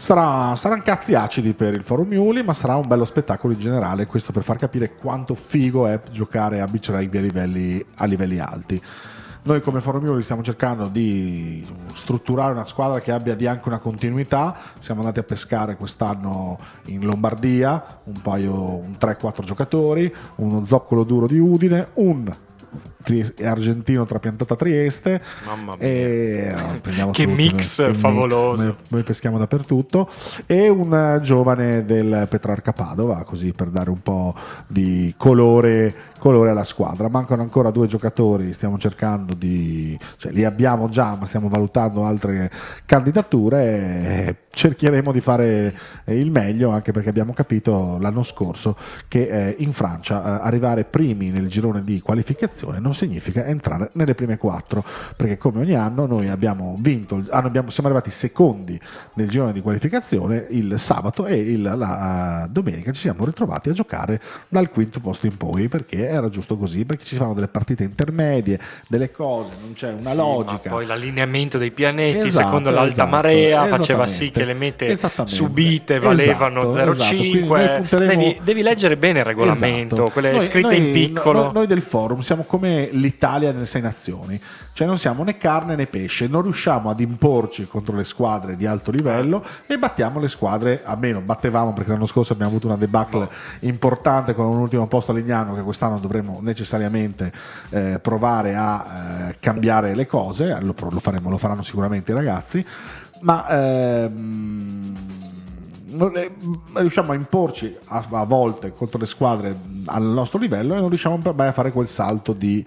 Sarà, 0.00 0.54
saranno 0.54 0.82
cazzi 0.82 1.14
acidi 1.14 1.52
per 1.54 1.74
il 1.74 1.82
Forum 1.82 2.08
Miuli, 2.08 2.42
ma 2.44 2.54
sarà 2.54 2.76
un 2.76 2.86
bello 2.86 3.04
spettacolo 3.04 3.52
in 3.52 3.58
generale. 3.58 4.06
Questo 4.06 4.32
per 4.32 4.44
far 4.44 4.56
capire 4.56 4.94
quanto 4.94 5.34
figo 5.34 5.86
è 5.86 6.00
giocare 6.10 6.60
a 6.60 6.66
beach 6.66 6.88
rugby 6.88 7.18
a 7.18 7.20
livelli, 7.20 7.84
a 7.96 8.04
livelli 8.06 8.38
alti. 8.38 8.80
Noi 9.42 9.60
come 9.60 9.80
Forum 9.80 10.04
Miuli 10.04 10.22
stiamo 10.22 10.42
cercando 10.42 10.86
di 10.86 11.66
strutturare 11.94 12.52
una 12.52 12.64
squadra 12.64 13.00
che 13.00 13.12
abbia 13.12 13.50
anche 13.50 13.68
una 13.68 13.78
continuità. 13.78 14.56
Siamo 14.78 15.00
andati 15.00 15.18
a 15.18 15.24
pescare 15.24 15.76
quest'anno 15.76 16.58
in 16.86 17.04
Lombardia, 17.04 18.00
un 18.04 18.20
paio, 18.22 18.54
un 18.54 18.94
3-4 18.98 19.42
giocatori, 19.42 20.14
uno 20.36 20.64
zoccolo 20.64 21.02
duro 21.02 21.26
di 21.26 21.38
Udine, 21.38 21.88
un 21.94 22.32
argentino 23.44 24.04
trapiantato 24.04 24.52
a 24.52 24.56
Trieste. 24.56 25.20
Mamma 25.46 25.76
mia. 25.76 25.86
E, 25.86 26.54
eh, 26.56 26.78
prendiamo 26.80 27.10
Che 27.12 27.24
tutti, 27.24 27.34
mix 27.34 27.80
noi- 27.80 27.94
favoloso. 27.94 28.62
Noi, 28.62 28.74
noi 28.88 29.02
peschiamo 29.02 29.38
dappertutto. 29.38 30.08
E 30.46 30.68
un 30.68 30.94
eh, 30.94 31.20
giovane 31.20 31.84
del 31.84 32.26
Petrarca 32.28 32.72
Padova, 32.72 33.24
così 33.24 33.52
per 33.52 33.68
dare 33.68 33.90
un 33.90 34.02
po' 34.02 34.34
di 34.66 35.14
colore, 35.16 35.94
colore 36.18 36.50
alla 36.50 36.64
squadra. 36.64 37.08
Mancano 37.08 37.42
ancora 37.42 37.70
due 37.70 37.86
giocatori, 37.86 38.52
stiamo 38.52 38.78
cercando 38.78 39.34
di... 39.34 39.98
cioè 40.16 40.32
li 40.32 40.44
abbiamo 40.44 40.88
già, 40.88 41.16
ma 41.18 41.26
stiamo 41.26 41.48
valutando 41.48 42.04
altre 42.04 42.50
candidature. 42.84 43.64
E 43.64 44.36
cercheremo 44.58 45.12
di 45.12 45.20
fare 45.20 45.72
eh, 46.04 46.18
il 46.18 46.32
meglio, 46.32 46.70
anche 46.70 46.90
perché 46.90 47.08
abbiamo 47.08 47.32
capito 47.32 47.96
l'anno 48.00 48.24
scorso 48.24 48.76
che 49.06 49.28
eh, 49.28 49.54
in 49.58 49.72
Francia 49.72 50.40
eh, 50.40 50.46
arrivare 50.46 50.84
primi 50.84 51.30
nel 51.30 51.46
girone 51.46 51.84
di 51.84 52.00
qualificazione 52.00 52.80
non 52.80 52.92
significa 52.92 53.44
entrare 53.44 53.90
nelle 53.92 54.14
prime 54.14 54.36
quattro, 54.36 54.84
perché 55.16 55.38
come 55.38 55.60
ogni 55.60 55.74
anno 55.74 56.06
noi 56.06 56.28
abbiamo 56.28 56.76
vinto, 56.80 57.22
ah, 57.30 57.38
abbiamo- 57.38 57.70
siamo 57.70 57.88
arrivati 57.88 58.10
secondi 58.10 58.80
nel 59.14 59.28
girone 59.28 59.52
di 59.52 59.60
qualificazione 59.60 60.46
il 60.50 60.78
sabato 60.78 61.26
e 61.26 61.36
il- 61.36 61.62
la 61.62 62.44
eh, 62.44 62.48
domenica 62.48 62.90
ci 62.90 63.02
siamo 63.02 63.24
ritrovati 63.24 63.68
a 63.68 63.72
giocare 63.72 64.20
dal 64.48 64.70
quinto 64.70 64.98
posto 64.98 65.26
in 65.26 65.36
poi, 65.36 65.68
perché 65.68 66.07
era 66.08 66.28
giusto 66.28 66.56
così, 66.56 66.84
perché 66.84 67.04
ci 67.04 67.16
fanno 67.16 67.34
delle 67.34 67.48
partite 67.48 67.84
intermedie, 67.84 68.58
delle 68.88 69.10
cose, 69.10 69.50
non 69.60 69.72
c'è 69.74 69.92
una 69.92 70.10
Sì, 70.10 70.16
logica. 70.16 70.70
poi 70.70 70.86
l'allineamento 70.86 71.58
dei 71.58 71.70
pianetti 71.70 72.26
Esatto, 72.28 72.44
secondo 72.46 72.70
l'alta 72.70 72.92
esatto, 72.92 73.08
marea 73.10 73.66
faceva 73.66 74.06
sì 74.06 74.30
che 74.30 74.44
le 74.44 74.54
mete 74.54 74.96
subite 75.24 75.98
valevano 75.98 76.70
Esatto, 76.70 76.90
esatto. 76.90 77.08
Quindi 77.16 77.40
noi 77.46 77.48
0,5 77.58 77.76
punteremo- 77.78 78.22
devi, 78.22 78.40
devi 78.42 78.62
leggere 78.62 78.96
bene 78.96 79.18
il 79.20 79.24
regolamento 79.24 79.94
Esatto. 79.94 80.10
quelle 80.10 80.32
Noi- 80.32 80.40
scritte 80.44 80.76
noi- 80.76 80.86
in 80.86 80.92
piccolo 80.92 81.42
Noi, 81.44 81.52
noi 81.52 81.66
del 81.66 81.82
forum 81.82 82.20
siamo 82.20 82.44
come 82.44 82.88
l'Italia 82.92 83.52
nelle 83.52 83.66
sei 83.66 83.82
nazioni, 83.82 84.40
cioè 84.72 84.86
non 84.86 84.98
siamo 84.98 85.22
né 85.24 85.36
carne 85.36 85.74
né 85.76 85.86
pesce, 85.86 86.26
non 86.28 86.42
riusciamo 86.42 86.90
ad 86.90 87.00
imporci 87.00 87.66
contro 87.66 87.96
le 87.96 88.04
squadre 88.04 88.56
di 88.56 88.66
alto 88.66 88.90
livello 88.90 89.44
e 89.66 89.78
battiamo 89.78 90.20
le 90.20 90.28
squadre, 90.28 90.82
almeno 90.84 91.20
battevamo 91.20 91.72
perché 91.72 91.90
l'anno 91.90 92.06
scorso 92.06 92.32
abbiamo 92.32 92.50
avuto 92.52 92.66
una 92.68 92.76
debacle 92.76 93.28
importante 93.60 94.34
con 94.34 94.46
un 94.46 94.58
ultimo 94.58 94.86
posto 94.86 95.12
a 95.12 95.14
Lignano 95.14 95.54
che 95.54 95.62
quest'anno 95.62 95.97
dovremo 95.98 96.38
necessariamente 96.42 97.32
eh, 97.70 97.98
provare 98.00 98.54
a 98.54 99.28
eh, 99.30 99.36
cambiare 99.40 99.94
le 99.94 100.06
cose, 100.06 100.58
lo, 100.60 100.74
lo 100.78 101.00
faremo, 101.00 101.30
lo 101.30 101.38
faranno 101.38 101.62
sicuramente 101.62 102.12
i 102.12 102.14
ragazzi, 102.14 102.64
ma... 103.20 103.46
ehm, 103.48 104.96
non 105.90 106.16
è- 106.18 106.30
riusciamo 106.74 107.12
a 107.12 107.14
imporci 107.14 107.74
a, 107.86 108.06
a 108.10 108.24
volte 108.24 108.74
contro 108.74 108.98
le 108.98 109.06
squadre 109.06 109.56
al 109.86 110.02
nostro 110.02 110.38
livello 110.38 110.74
e 110.74 110.80
non 110.80 110.88
riusciamo 110.88 111.18
mai 111.34 111.48
a 111.48 111.52
fare 111.52 111.72
quel 111.72 111.88
salto 111.88 112.34
di, 112.34 112.64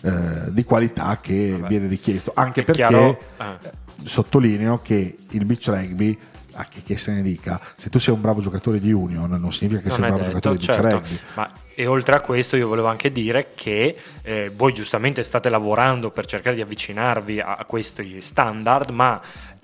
eh, 0.00 0.12
di 0.50 0.64
qualità 0.64 1.18
che 1.20 1.60
viene 1.68 1.86
richiesto. 1.86 2.32
Anche 2.34 2.62
È 2.62 2.64
perché 2.64 2.80
chiaro, 2.80 3.18
eh. 3.38 3.44
eh, 3.44 3.70
sottolineo 4.04 4.80
che 4.82 5.16
il 5.30 5.44
beach 5.44 5.68
rugby, 5.68 6.18
a 6.54 6.64
chi 6.64 6.96
se 6.96 7.12
ne 7.12 7.22
dica, 7.22 7.60
se 7.76 7.88
tu 7.88 7.98
sei 7.98 8.14
un 8.14 8.20
bravo 8.20 8.40
giocatore 8.40 8.80
di 8.80 8.90
Union 8.90 9.30
non 9.30 9.52
significa 9.52 9.82
che 9.82 9.88
Non 9.88 9.96
sei 9.96 10.10
un 10.10 10.16
bravo 10.16 10.32
detto, 10.32 10.56
giocatore 10.56 10.58
di 10.58 10.66
beach 10.66 10.80
certo. 10.80 10.96
rugby. 10.96 11.20
Ma, 11.34 11.50
e 11.78 11.86
oltre 11.86 12.16
a 12.16 12.20
questo 12.20 12.56
io 12.56 12.68
volevo 12.68 12.88
anche 12.88 13.12
dire 13.12 13.48
che 13.54 13.94
eh, 14.22 14.50
voi 14.54 14.72
giustamente 14.72 15.22
state 15.22 15.50
lavorando 15.50 16.08
per 16.08 16.24
cercare 16.24 16.56
di 16.56 16.62
avvicinarvi 16.62 17.38
a, 17.38 17.62
questi 17.66 18.22
standard, 18.22 18.88
ma 18.88 19.20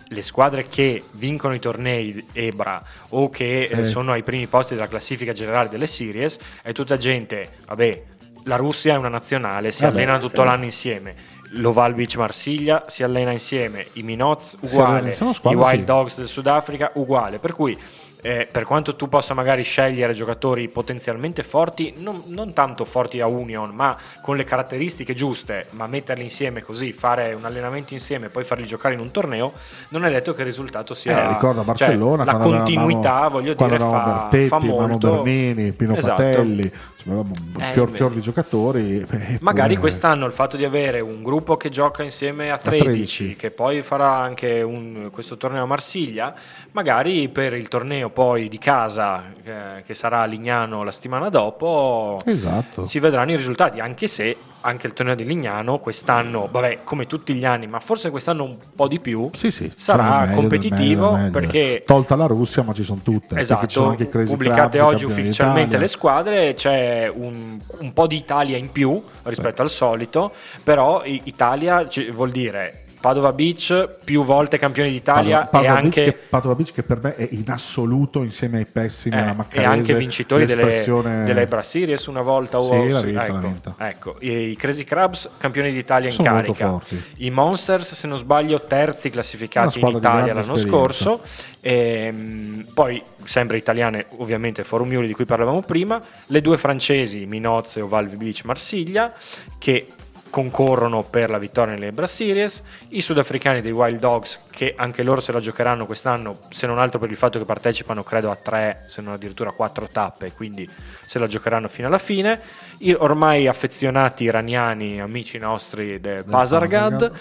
le 0.09 0.21
squadre 0.21 0.65
che 0.65 1.03
vincono 1.13 1.55
i 1.55 1.59
tornei 1.59 2.23
EBRA 2.35 2.83
o 3.11 3.31
che 3.31 3.65
Sì. 3.67 3.81
eh, 3.81 3.85
sono 3.85 4.13
ai 4.13 4.23
primi 4.23 4.47
posti 4.47 4.75
della 4.75 4.89
classifica 4.89 5.33
generale 5.33 5.71
delle 5.71 5.87
series 5.87 6.39
è 6.61 6.73
tutta 6.73 6.99
gente, 6.99 7.49
vabbè, 7.67 8.03
la 8.45 8.57
Russia 8.57 8.93
è 8.93 8.99
una 8.99 9.09
nazionale, 9.09 9.73
si 9.73 9.83
Vabbè, 9.83 9.95
allena 10.03 10.19
tutto 10.19 10.43
eh. 10.43 10.45
l'anno 10.45 10.65
insieme. 10.65 11.15
L'Oval 11.55 11.95
Beach 11.95 12.17
Marsiglia 12.17 12.85
si 12.89 13.03
allena 13.03 13.31
insieme, 13.31 13.87
i 13.95 14.03
Minoz 14.03 14.57
uguale, 14.61 15.15
allena- 15.15 15.33
i 15.51 15.55
Wild 15.55 15.79
sì. 15.79 15.85
Dogs 15.85 16.17
del 16.17 16.29
Sudafrica 16.29 16.91
uguale. 16.95 17.39
Per 17.39 17.53
cui 17.53 17.79
eh, 18.25 18.49
per 18.51 18.65
quanto 18.65 18.95
tu 18.95 19.09
possa 19.09 19.35
magari 19.35 19.65
scegliere 19.65 20.13
giocatori 20.15 20.69
potenzialmente 20.69 21.43
forti, 21.43 21.95
non, 21.99 22.23
non 22.27 22.53
tanto 22.53 22.85
forti 22.85 23.21
a 23.21 23.27
Union, 23.27 23.71
ma 23.75 23.97
con 24.21 24.37
le 24.37 24.45
caratteristiche 24.45 25.13
giuste, 25.13 25.67
ma 25.71 25.89
metterli 25.89 26.23
insieme 26.23 26.63
così, 26.63 26.93
fare 26.93 27.33
un 27.35 27.45
allenamento 27.45 27.95
insieme 27.95 28.27
e 28.27 28.29
poi 28.29 28.45
farli 28.45 28.65
giocare 28.65 28.95
in 28.95 29.01
un 29.01 29.11
torneo, 29.11 29.53
non 29.89 30.05
è 30.05 30.11
detto 30.11 30.33
che 30.33 30.43
il 30.43 30.47
risultato 30.47 30.95
sia 30.95 31.25
Eh, 31.25 31.29
ricordo 31.29 31.57
cioè, 31.57 31.65
Barcellona 31.65 32.25
la 32.25 32.37
quando 32.37 32.57
continuità, 32.59 33.11
avevamo- 33.11 33.31
voglio 33.31 33.55
dire, 33.55 33.79
fa, 33.79 34.03
Bertetti, 34.05 34.49
fa 34.49 34.59
molto. 34.61 35.11
Bernini, 35.11 35.73
Pino 35.73 35.97
Esatto. 35.97 36.23
Patelli, 36.23 36.73
avevamo 37.07 37.35
un 37.57 37.63
Eh, 37.63 37.73
fior, 37.73 37.89
fior 37.91 38.13
di 38.13 38.21
giocatori. 38.21 39.05
Magari 39.41 39.73
eppure- 39.75 39.81
quest'anno 39.81 40.27
il 40.27 40.33
fatto 40.33 40.57
di 40.57 40.65
avere 40.65 41.01
un 41.01 41.23
gruppo 41.23 41.57
che 41.57 41.69
gioca 41.71 42.03
insieme 42.03 42.51
a 42.51 42.59
13, 42.59 42.85
13. 42.85 43.37
che 43.37 43.51
poi 43.51 43.83
farà 43.83 44.15
anche 44.15 44.63
un- 44.63 45.09
questo 45.13 45.37
torneo 45.37 45.63
a 45.63 45.67
Marsiglia, 45.67 46.35
magari 46.73 47.29
per 47.29 47.55
il 47.55 47.69
torneo 47.69 48.11
poi 48.11 48.49
di 48.49 48.59
casa 48.59 49.25
eh, 49.43 49.83
che 49.85 49.95
sarà 49.95 50.23
a 50.23 50.25
Lignano 50.25 50.83
la 50.85 50.91
settimana 50.93 51.29
dopo 51.29 52.19
Esatto. 52.25 52.87
si 52.87 52.99
vedranno 52.99 53.33
i 53.33 53.37
risultati, 53.37 53.81
anche 53.81 54.07
se 54.07 54.37
anche 54.63 54.87
il 54.87 54.93
torneo 54.93 55.15
di 55.15 55.25
Lignano 55.25 55.79
quest'anno, 55.79 56.49
vabbè, 56.51 56.81
come 56.85 57.07
tutti 57.07 57.35
gli 57.35 57.45
anni, 57.45 57.67
ma 57.67 57.81
forse 57.81 58.11
quest'anno 58.11 58.45
un 58.45 58.57
po' 58.75 58.89
di 58.89 59.01
più, 59.01 59.31
Sì, 59.35 59.51
sì, 59.51 59.71
sarà 59.77 60.21
meglio 60.21 60.35
competitivo 60.35 61.13
meglio 61.13 61.31
perché 61.31 61.83
tolta 61.87 62.17
la 62.17 62.27
Russia, 62.27 62.63
ma 62.63 62.73
ci 62.73 62.83
sono 62.85 63.01
tutte. 63.03 63.35
perché 63.35 63.45
ci 63.45 63.75
sono 63.75 63.93
Esatto, 63.93 64.19
anche 64.19 64.25
pubblicate 64.31 64.79
i 64.79 64.81
oggi 64.81 65.05
ufficialmente 65.05 65.77
le 65.77 65.89
squadre, 65.89 66.55
c'è 66.55 67.11
un, 67.13 67.59
un 67.79 67.93
po' 67.93 68.07
di 68.07 68.17
Italia 68.17 68.57
in 68.57 68.71
più 68.73 69.03
rispetto 69.25 69.63
al 69.63 69.71
solito, 69.71 70.33
però 70.63 71.03
Italia 71.05 71.87
vuol 72.13 72.31
dire 72.31 72.82
Padova 73.03 73.33
Beach 73.33 73.97
più 74.05 74.23
volte 74.23 74.59
campione 74.59 74.89
d'Italia 74.89 75.47
Padova, 75.47 75.51
Padova 75.51 75.75
e 75.75 75.85
anche... 75.85 76.03
Beach 76.05 76.15
che, 76.15 76.27
Padova 76.29 76.55
Beach 76.55 76.73
che 76.73 76.83
per 76.85 77.01
me 77.03 77.17
è 77.17 77.29
in 77.33 77.51
assoluto 77.51 78.23
insieme 78.23 78.59
ai 78.59 78.67
pessimi 78.67 79.17
eh, 79.17 79.21
alla 79.21 79.33
e 79.33 79.35
Maccarese 79.35 79.69
anche 79.69 79.95
vincitori 79.97 80.47
delle, 80.47 80.85
delle 81.25 81.41
Ebra 81.43 81.65
Series 81.65 82.07
una 82.07 82.23
volta 82.23 82.59
o 82.59 82.63
sì, 82.63 83.05
vinta, 83.05 83.25
ecco, 83.25 83.33
l'ha 83.33 83.41
vinta. 83.41 83.75
ecco. 83.77 84.17
I, 84.21 84.57
Crazy 84.57 84.85
Crabs 84.85 85.29
campioni 85.37 85.73
d'Italia 85.73 86.07
in 86.07 86.15
Sono 86.15 86.29
carica 86.29 86.81
i 87.17 87.31
Monsters 87.31 87.95
se 87.95 88.07
non 88.07 88.19
sbaglio 88.19 88.63
terzi 88.63 89.11
classificati 89.11 89.81
in 89.81 89.89
Italia 89.89 90.33
l'anno 90.33 90.55
esperienza. 90.55 90.69
scorso 90.69 91.21
Ehm, 91.65 92.67
poi 92.75 93.01
sempre 93.25 93.57
italiane 93.57 94.07
ovviamente 94.17 94.65
Forum 94.65 94.91
Iuli 94.91 95.07
di 95.07 95.15
cui 95.15 95.25
parlavamo 95.25 95.63
prima 95.63 96.03
le 96.27 96.41
due 96.41 96.59
francesi 96.59 97.25
Minoz 97.25 97.77
e 97.77 97.83
Oval 97.83 98.09
Beach 98.09 98.43
Marsiglia 98.45 99.15
che 99.59 99.87
concorrono 100.33 101.03
per 101.03 101.29
la 101.29 101.37
vittoria 101.37 101.75
nelle 101.75 101.89
Ebra 101.89 102.07
Series 102.07 102.63
i 102.89 103.03
sudafricani 103.03 103.61
dei 103.61 103.71
Wild 103.71 103.99
Dogs 103.99 104.47
che 104.51 104.73
anche 104.75 105.03
loro 105.03 105.21
se 105.21 105.31
la 105.31 105.41
giocheranno 105.41 105.85
quest'anno 105.85 106.39
se 106.49 106.67
non 106.67 106.79
altro 106.79 106.99
per 106.99 107.11
il 107.11 107.19
fatto 107.19 107.39
che 107.39 107.45
partecipano 107.45 108.03
credo 108.03 108.31
a 108.31 108.37
tre 108.37 108.85
se 108.87 109.03
non 109.03 109.13
addirittura 109.13 109.53
quattro 109.53 109.87
tappe 109.87 110.33
quindi 110.33 110.67
se 111.03 111.19
la 111.19 111.27
giocheranno 111.27 111.69
fino 111.69 111.87
alla 111.87 111.99
fine 111.99 112.41
i 112.79 112.95
ormai 112.95 113.47
affezionati 113.47 114.25
iraniani 114.25 115.03
amici 115.03 115.37
nostri 115.37 116.01
del 116.01 116.25
Pasargad. 116.25 117.13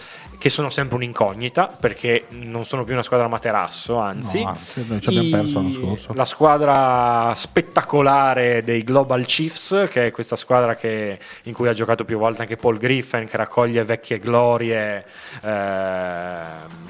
Che 0.42 0.50
sono 0.50 0.72
sempre 0.72 0.96
un'incognita 0.96 1.68
perché 1.80 2.26
non 2.30 2.66
sono 2.66 2.84
più 2.84 2.94
una 2.94 3.04
squadra 3.04 3.28
materasso, 3.28 3.98
anzi, 4.00 4.42
No, 4.42 4.48
anzi, 4.50 4.84
ci 5.00 5.10
abbiamo 5.10 5.30
perso 5.30 5.60
l'anno 5.62 5.72
scorso. 5.72 6.14
La 6.16 6.26
squadra 6.26 7.34
spettacolare 7.36 8.64
dei 8.64 8.84
Global 8.84 9.24
Chiefs, 9.24 9.86
che 9.92 10.08
è 10.08 10.12
questa 10.12 10.36
squadra 10.36 10.74
che- 10.76 11.20
in 11.44 11.54
cui 11.54 11.68
ha 11.68 11.74
giocato 11.74 12.06
più 12.06 12.18
volte 12.18 12.42
anche 12.42 12.56
Paul 12.56 12.78
Griffin, 12.80 13.28
che 13.28 13.38
raccoglie 13.38 13.84
vecchie 13.84 14.18
glorie, 14.18 15.06
ehm, 15.44 16.46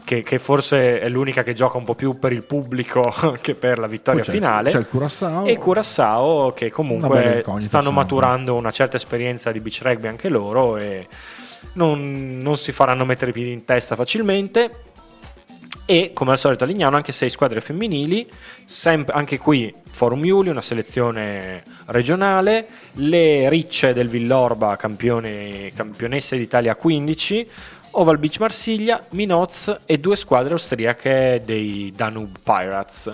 che, 0.06 0.24
che 0.24 0.40
forse 0.40 1.00
è 1.02 1.10
l'unica 1.10 1.44
che 1.44 1.54
gioca 1.54 1.78
un 1.78 1.84
po' 1.84 1.96
più 1.96 2.18
per 2.20 2.32
il 2.32 2.44
pubblico 2.44 3.02
che 3.42 3.56
per 3.56 3.80
la 3.80 3.88
vittoria 3.88 4.22
c'è- 4.24 4.32
finale. 4.32 4.70
c'è 4.70 4.80
il 4.80 4.88
Curaçao. 4.90 5.46
E 5.46 5.58
Curaçao 5.58 6.54
che 6.54 6.72
comunque 6.72 7.44
stanno 7.60 7.92
maturando 7.92 8.56
una 8.56 8.72
certa 8.72 8.96
esperienza 8.98 9.52
di 9.52 9.60
beach 9.60 9.80
rugby 9.84 10.08
anche 10.08 10.30
loro 10.30 10.78
e 10.78 11.08
non, 11.74 12.38
non 12.42 12.58
si 12.58 12.72
faranno 12.72 13.06
mettere 13.06 13.32
i 13.32 13.34
piedi 13.34 13.52
in 13.52 13.66
testa 13.66 13.96
facilmente. 13.96 14.90
E 15.86 16.12
come 16.14 16.32
al 16.32 16.40
solito 16.40 16.64
a 16.64 16.68
Lignano 16.68 16.96
anche 16.96 17.12
sei 17.12 17.30
squadre 17.30 17.60
femminili, 17.60 18.30
sempre, 18.66 19.14
anche 19.14 19.38
qui 19.38 19.74
Forum 19.90 20.24
Iuli, 20.24 20.50
una 20.50 20.62
selezione 20.62 21.64
regionale, 21.88 22.68
le 22.94 23.50
Ricce 23.50 23.92
del 23.92 24.08
Villorba, 24.08 24.78
campione, 24.78 25.74
campionesse 25.76 26.38
d'Italia 26.38 26.76
15, 26.76 27.50
Oval 27.92 28.20
Beach 28.20 28.40
Marsiglia, 28.40 29.04
Minoz 29.10 29.76
e 29.86 29.98
due 29.98 30.16
squadre 30.16 30.54
austriache 30.54 31.42
dei 31.44 31.92
Danube 31.94 32.40
Pirates 32.42 33.12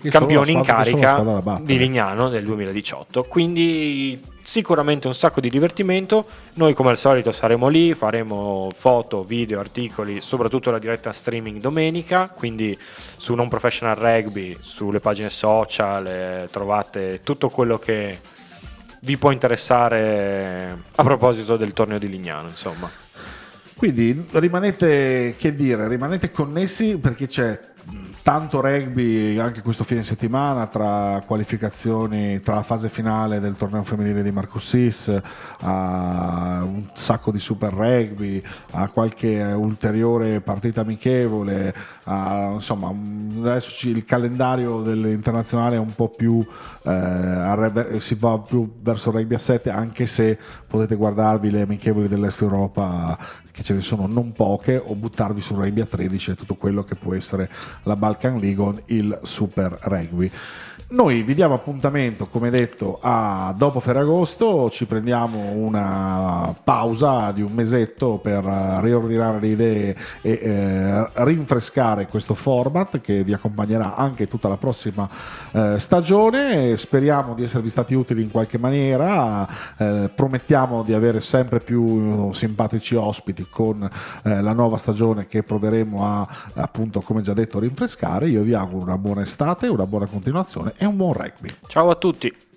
Che 0.00 0.10
la 0.12 0.44
in 0.46 0.62
carica 0.62 1.58
di 1.60 1.76
Lignano 1.76 2.28
del 2.28 2.44
2018. 2.44 3.24
Quindi 3.24 4.20
sicuramente 4.48 5.06
un 5.06 5.14
sacco 5.14 5.40
di 5.40 5.50
divertimento. 5.50 6.24
Noi 6.54 6.72
come 6.72 6.90
al 6.90 6.96
solito 6.96 7.32
saremo 7.32 7.68
lì, 7.68 7.92
faremo 7.94 8.68
foto, 8.72 9.22
video, 9.22 9.60
articoli, 9.60 10.20
soprattutto 10.20 10.70
la 10.70 10.78
diretta 10.78 11.12
streaming 11.12 11.60
domenica, 11.60 12.30
quindi 12.30 12.76
su 13.16 13.34
Non 13.34 13.48
Professional 13.48 13.96
Rugby, 13.96 14.56
sulle 14.60 15.00
pagine 15.00 15.28
social, 15.28 16.06
eh, 16.06 16.48
trovate 16.50 17.20
tutto 17.22 17.50
quello 17.50 17.78
che 17.78 18.20
vi 19.00 19.16
può 19.18 19.32
interessare 19.32 20.82
a 20.94 21.02
proposito 21.02 21.56
del 21.56 21.72
torneo 21.72 21.98
di 21.98 22.08
Lignano, 22.08 22.48
insomma. 22.48 22.90
Quindi 23.76 24.26
rimanete, 24.30 25.34
che 25.36 25.54
dire, 25.54 25.86
rimanete 25.88 26.30
connessi 26.30 26.96
perché 26.98 27.26
c'è 27.26 27.60
tanto 28.28 28.60
rugby 28.60 29.38
anche 29.38 29.62
questo 29.62 29.84
fine 29.84 30.02
settimana 30.02 30.66
tra 30.66 31.22
qualificazioni, 31.24 32.42
tra 32.42 32.56
la 32.56 32.62
fase 32.62 32.90
finale 32.90 33.40
del 33.40 33.56
torneo 33.56 33.82
femminile 33.82 34.22
di 34.22 34.30
Marcus 34.30 34.68
Sis, 34.68 35.14
a 35.60 36.60
un 36.62 36.84
sacco 36.92 37.30
di 37.32 37.38
super 37.38 37.72
rugby, 37.72 38.42
a 38.72 38.88
qualche 38.88 39.40
ulteriore 39.40 40.42
partita 40.42 40.82
amichevole, 40.82 41.74
a, 42.04 42.50
insomma 42.52 42.92
adesso 43.38 43.88
il 43.88 44.04
calendario 44.04 44.82
dell'internazionale 44.82 45.76
è 45.76 45.78
un 45.78 45.94
po' 45.94 46.10
più, 46.10 46.46
eh, 46.82 47.96
si 47.96 48.14
va 48.16 48.38
più 48.40 48.70
verso 48.82 49.10
rugby 49.10 49.36
a 49.36 49.38
7 49.38 49.70
anche 49.70 50.04
se 50.04 50.36
potete 50.66 50.96
guardarvi 50.96 51.50
le 51.50 51.62
amichevoli 51.62 52.08
dell'Est 52.08 52.42
Europa 52.42 53.16
che 53.58 53.64
ce 53.64 53.74
ne 53.74 53.80
sono 53.80 54.06
non 54.06 54.30
poche 54.30 54.76
o 54.76 54.94
buttarvi 54.94 55.40
sul 55.40 55.56
rugby 55.56 55.80
a 55.80 55.84
13 55.84 56.30
e 56.30 56.34
tutto 56.36 56.54
quello 56.54 56.84
che 56.84 56.94
può 56.94 57.12
essere 57.12 57.50
la 57.82 57.96
Balkan 57.96 58.38
League 58.38 58.62
o 58.62 58.80
il 58.86 59.18
Super 59.24 59.76
Rugby. 59.80 60.30
Noi 60.90 61.20
vi 61.20 61.34
diamo 61.34 61.52
appuntamento, 61.52 62.28
come 62.28 62.48
detto, 62.48 62.98
a 63.02 63.52
dopo 63.54 63.78
Ferragosto, 63.78 64.70
ci 64.70 64.86
prendiamo 64.86 65.38
una 65.38 66.54
pausa 66.64 67.30
di 67.30 67.42
un 67.42 67.52
mesetto 67.52 68.16
per 68.16 68.42
riordinare 68.42 69.38
le 69.38 69.48
idee 69.48 69.96
e 70.22 70.30
eh, 70.42 71.08
rinfrescare 71.24 72.06
questo 72.06 72.32
format 72.32 73.02
che 73.02 73.22
vi 73.22 73.34
accompagnerà 73.34 73.96
anche 73.96 74.28
tutta 74.28 74.48
la 74.48 74.56
prossima 74.56 75.06
eh, 75.52 75.74
stagione. 75.78 76.74
Speriamo 76.78 77.34
di 77.34 77.42
esservi 77.42 77.68
stati 77.68 77.92
utili 77.92 78.22
in 78.22 78.30
qualche 78.30 78.56
maniera, 78.56 79.46
eh, 79.76 80.10
promettiamo 80.14 80.82
di 80.84 80.94
avere 80.94 81.20
sempre 81.20 81.60
più 81.60 82.32
simpatici 82.32 82.94
ospiti 82.94 83.46
con 83.50 83.86
eh, 84.22 84.40
la 84.40 84.52
nuova 84.54 84.78
stagione 84.78 85.26
che 85.26 85.42
proveremo 85.42 86.06
a 86.06 86.28
appunto, 86.54 87.02
come 87.02 87.20
già 87.20 87.34
detto, 87.34 87.58
rinfrescare. 87.58 88.26
Io 88.30 88.40
vi 88.40 88.54
auguro 88.54 88.84
una 88.84 88.96
buona 88.96 89.20
estate, 89.20 89.66
una 89.66 89.86
buona 89.86 90.06
continuazione 90.06 90.76
e 90.78 90.86
un 90.86 90.96
buon 90.96 91.12
rugby. 91.12 91.54
Ciao 91.66 91.90
a 91.90 91.96
tutti! 91.96 92.47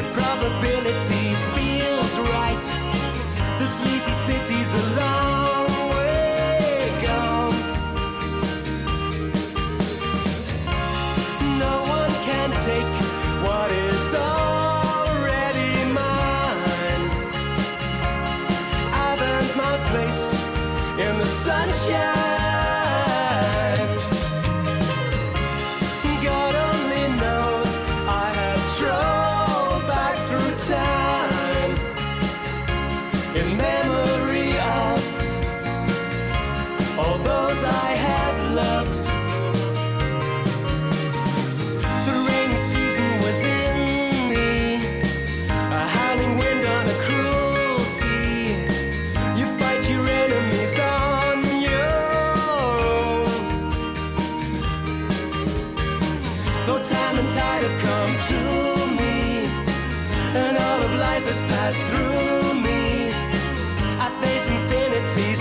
The 0.00 0.08
probability 0.12 1.34
feels 1.54 2.18
right. 2.32 2.64
The 3.58 3.66
sleazy 3.66 4.14
city's 4.14 4.72
a 4.72 4.94
Though 56.66 56.82
time 56.82 57.18
and 57.18 57.28
tide 57.28 57.62
have 57.62 57.78
come 57.88 58.12
to 58.30 58.40
me, 59.00 59.46
and 60.40 60.56
all 60.56 60.82
of 60.82 60.92
life 60.94 61.24
has 61.24 61.40
passed 61.42 61.82
through 61.88 62.54
me, 62.66 63.12
I 64.04 64.08
face 64.20 64.46
infinity 64.46 65.34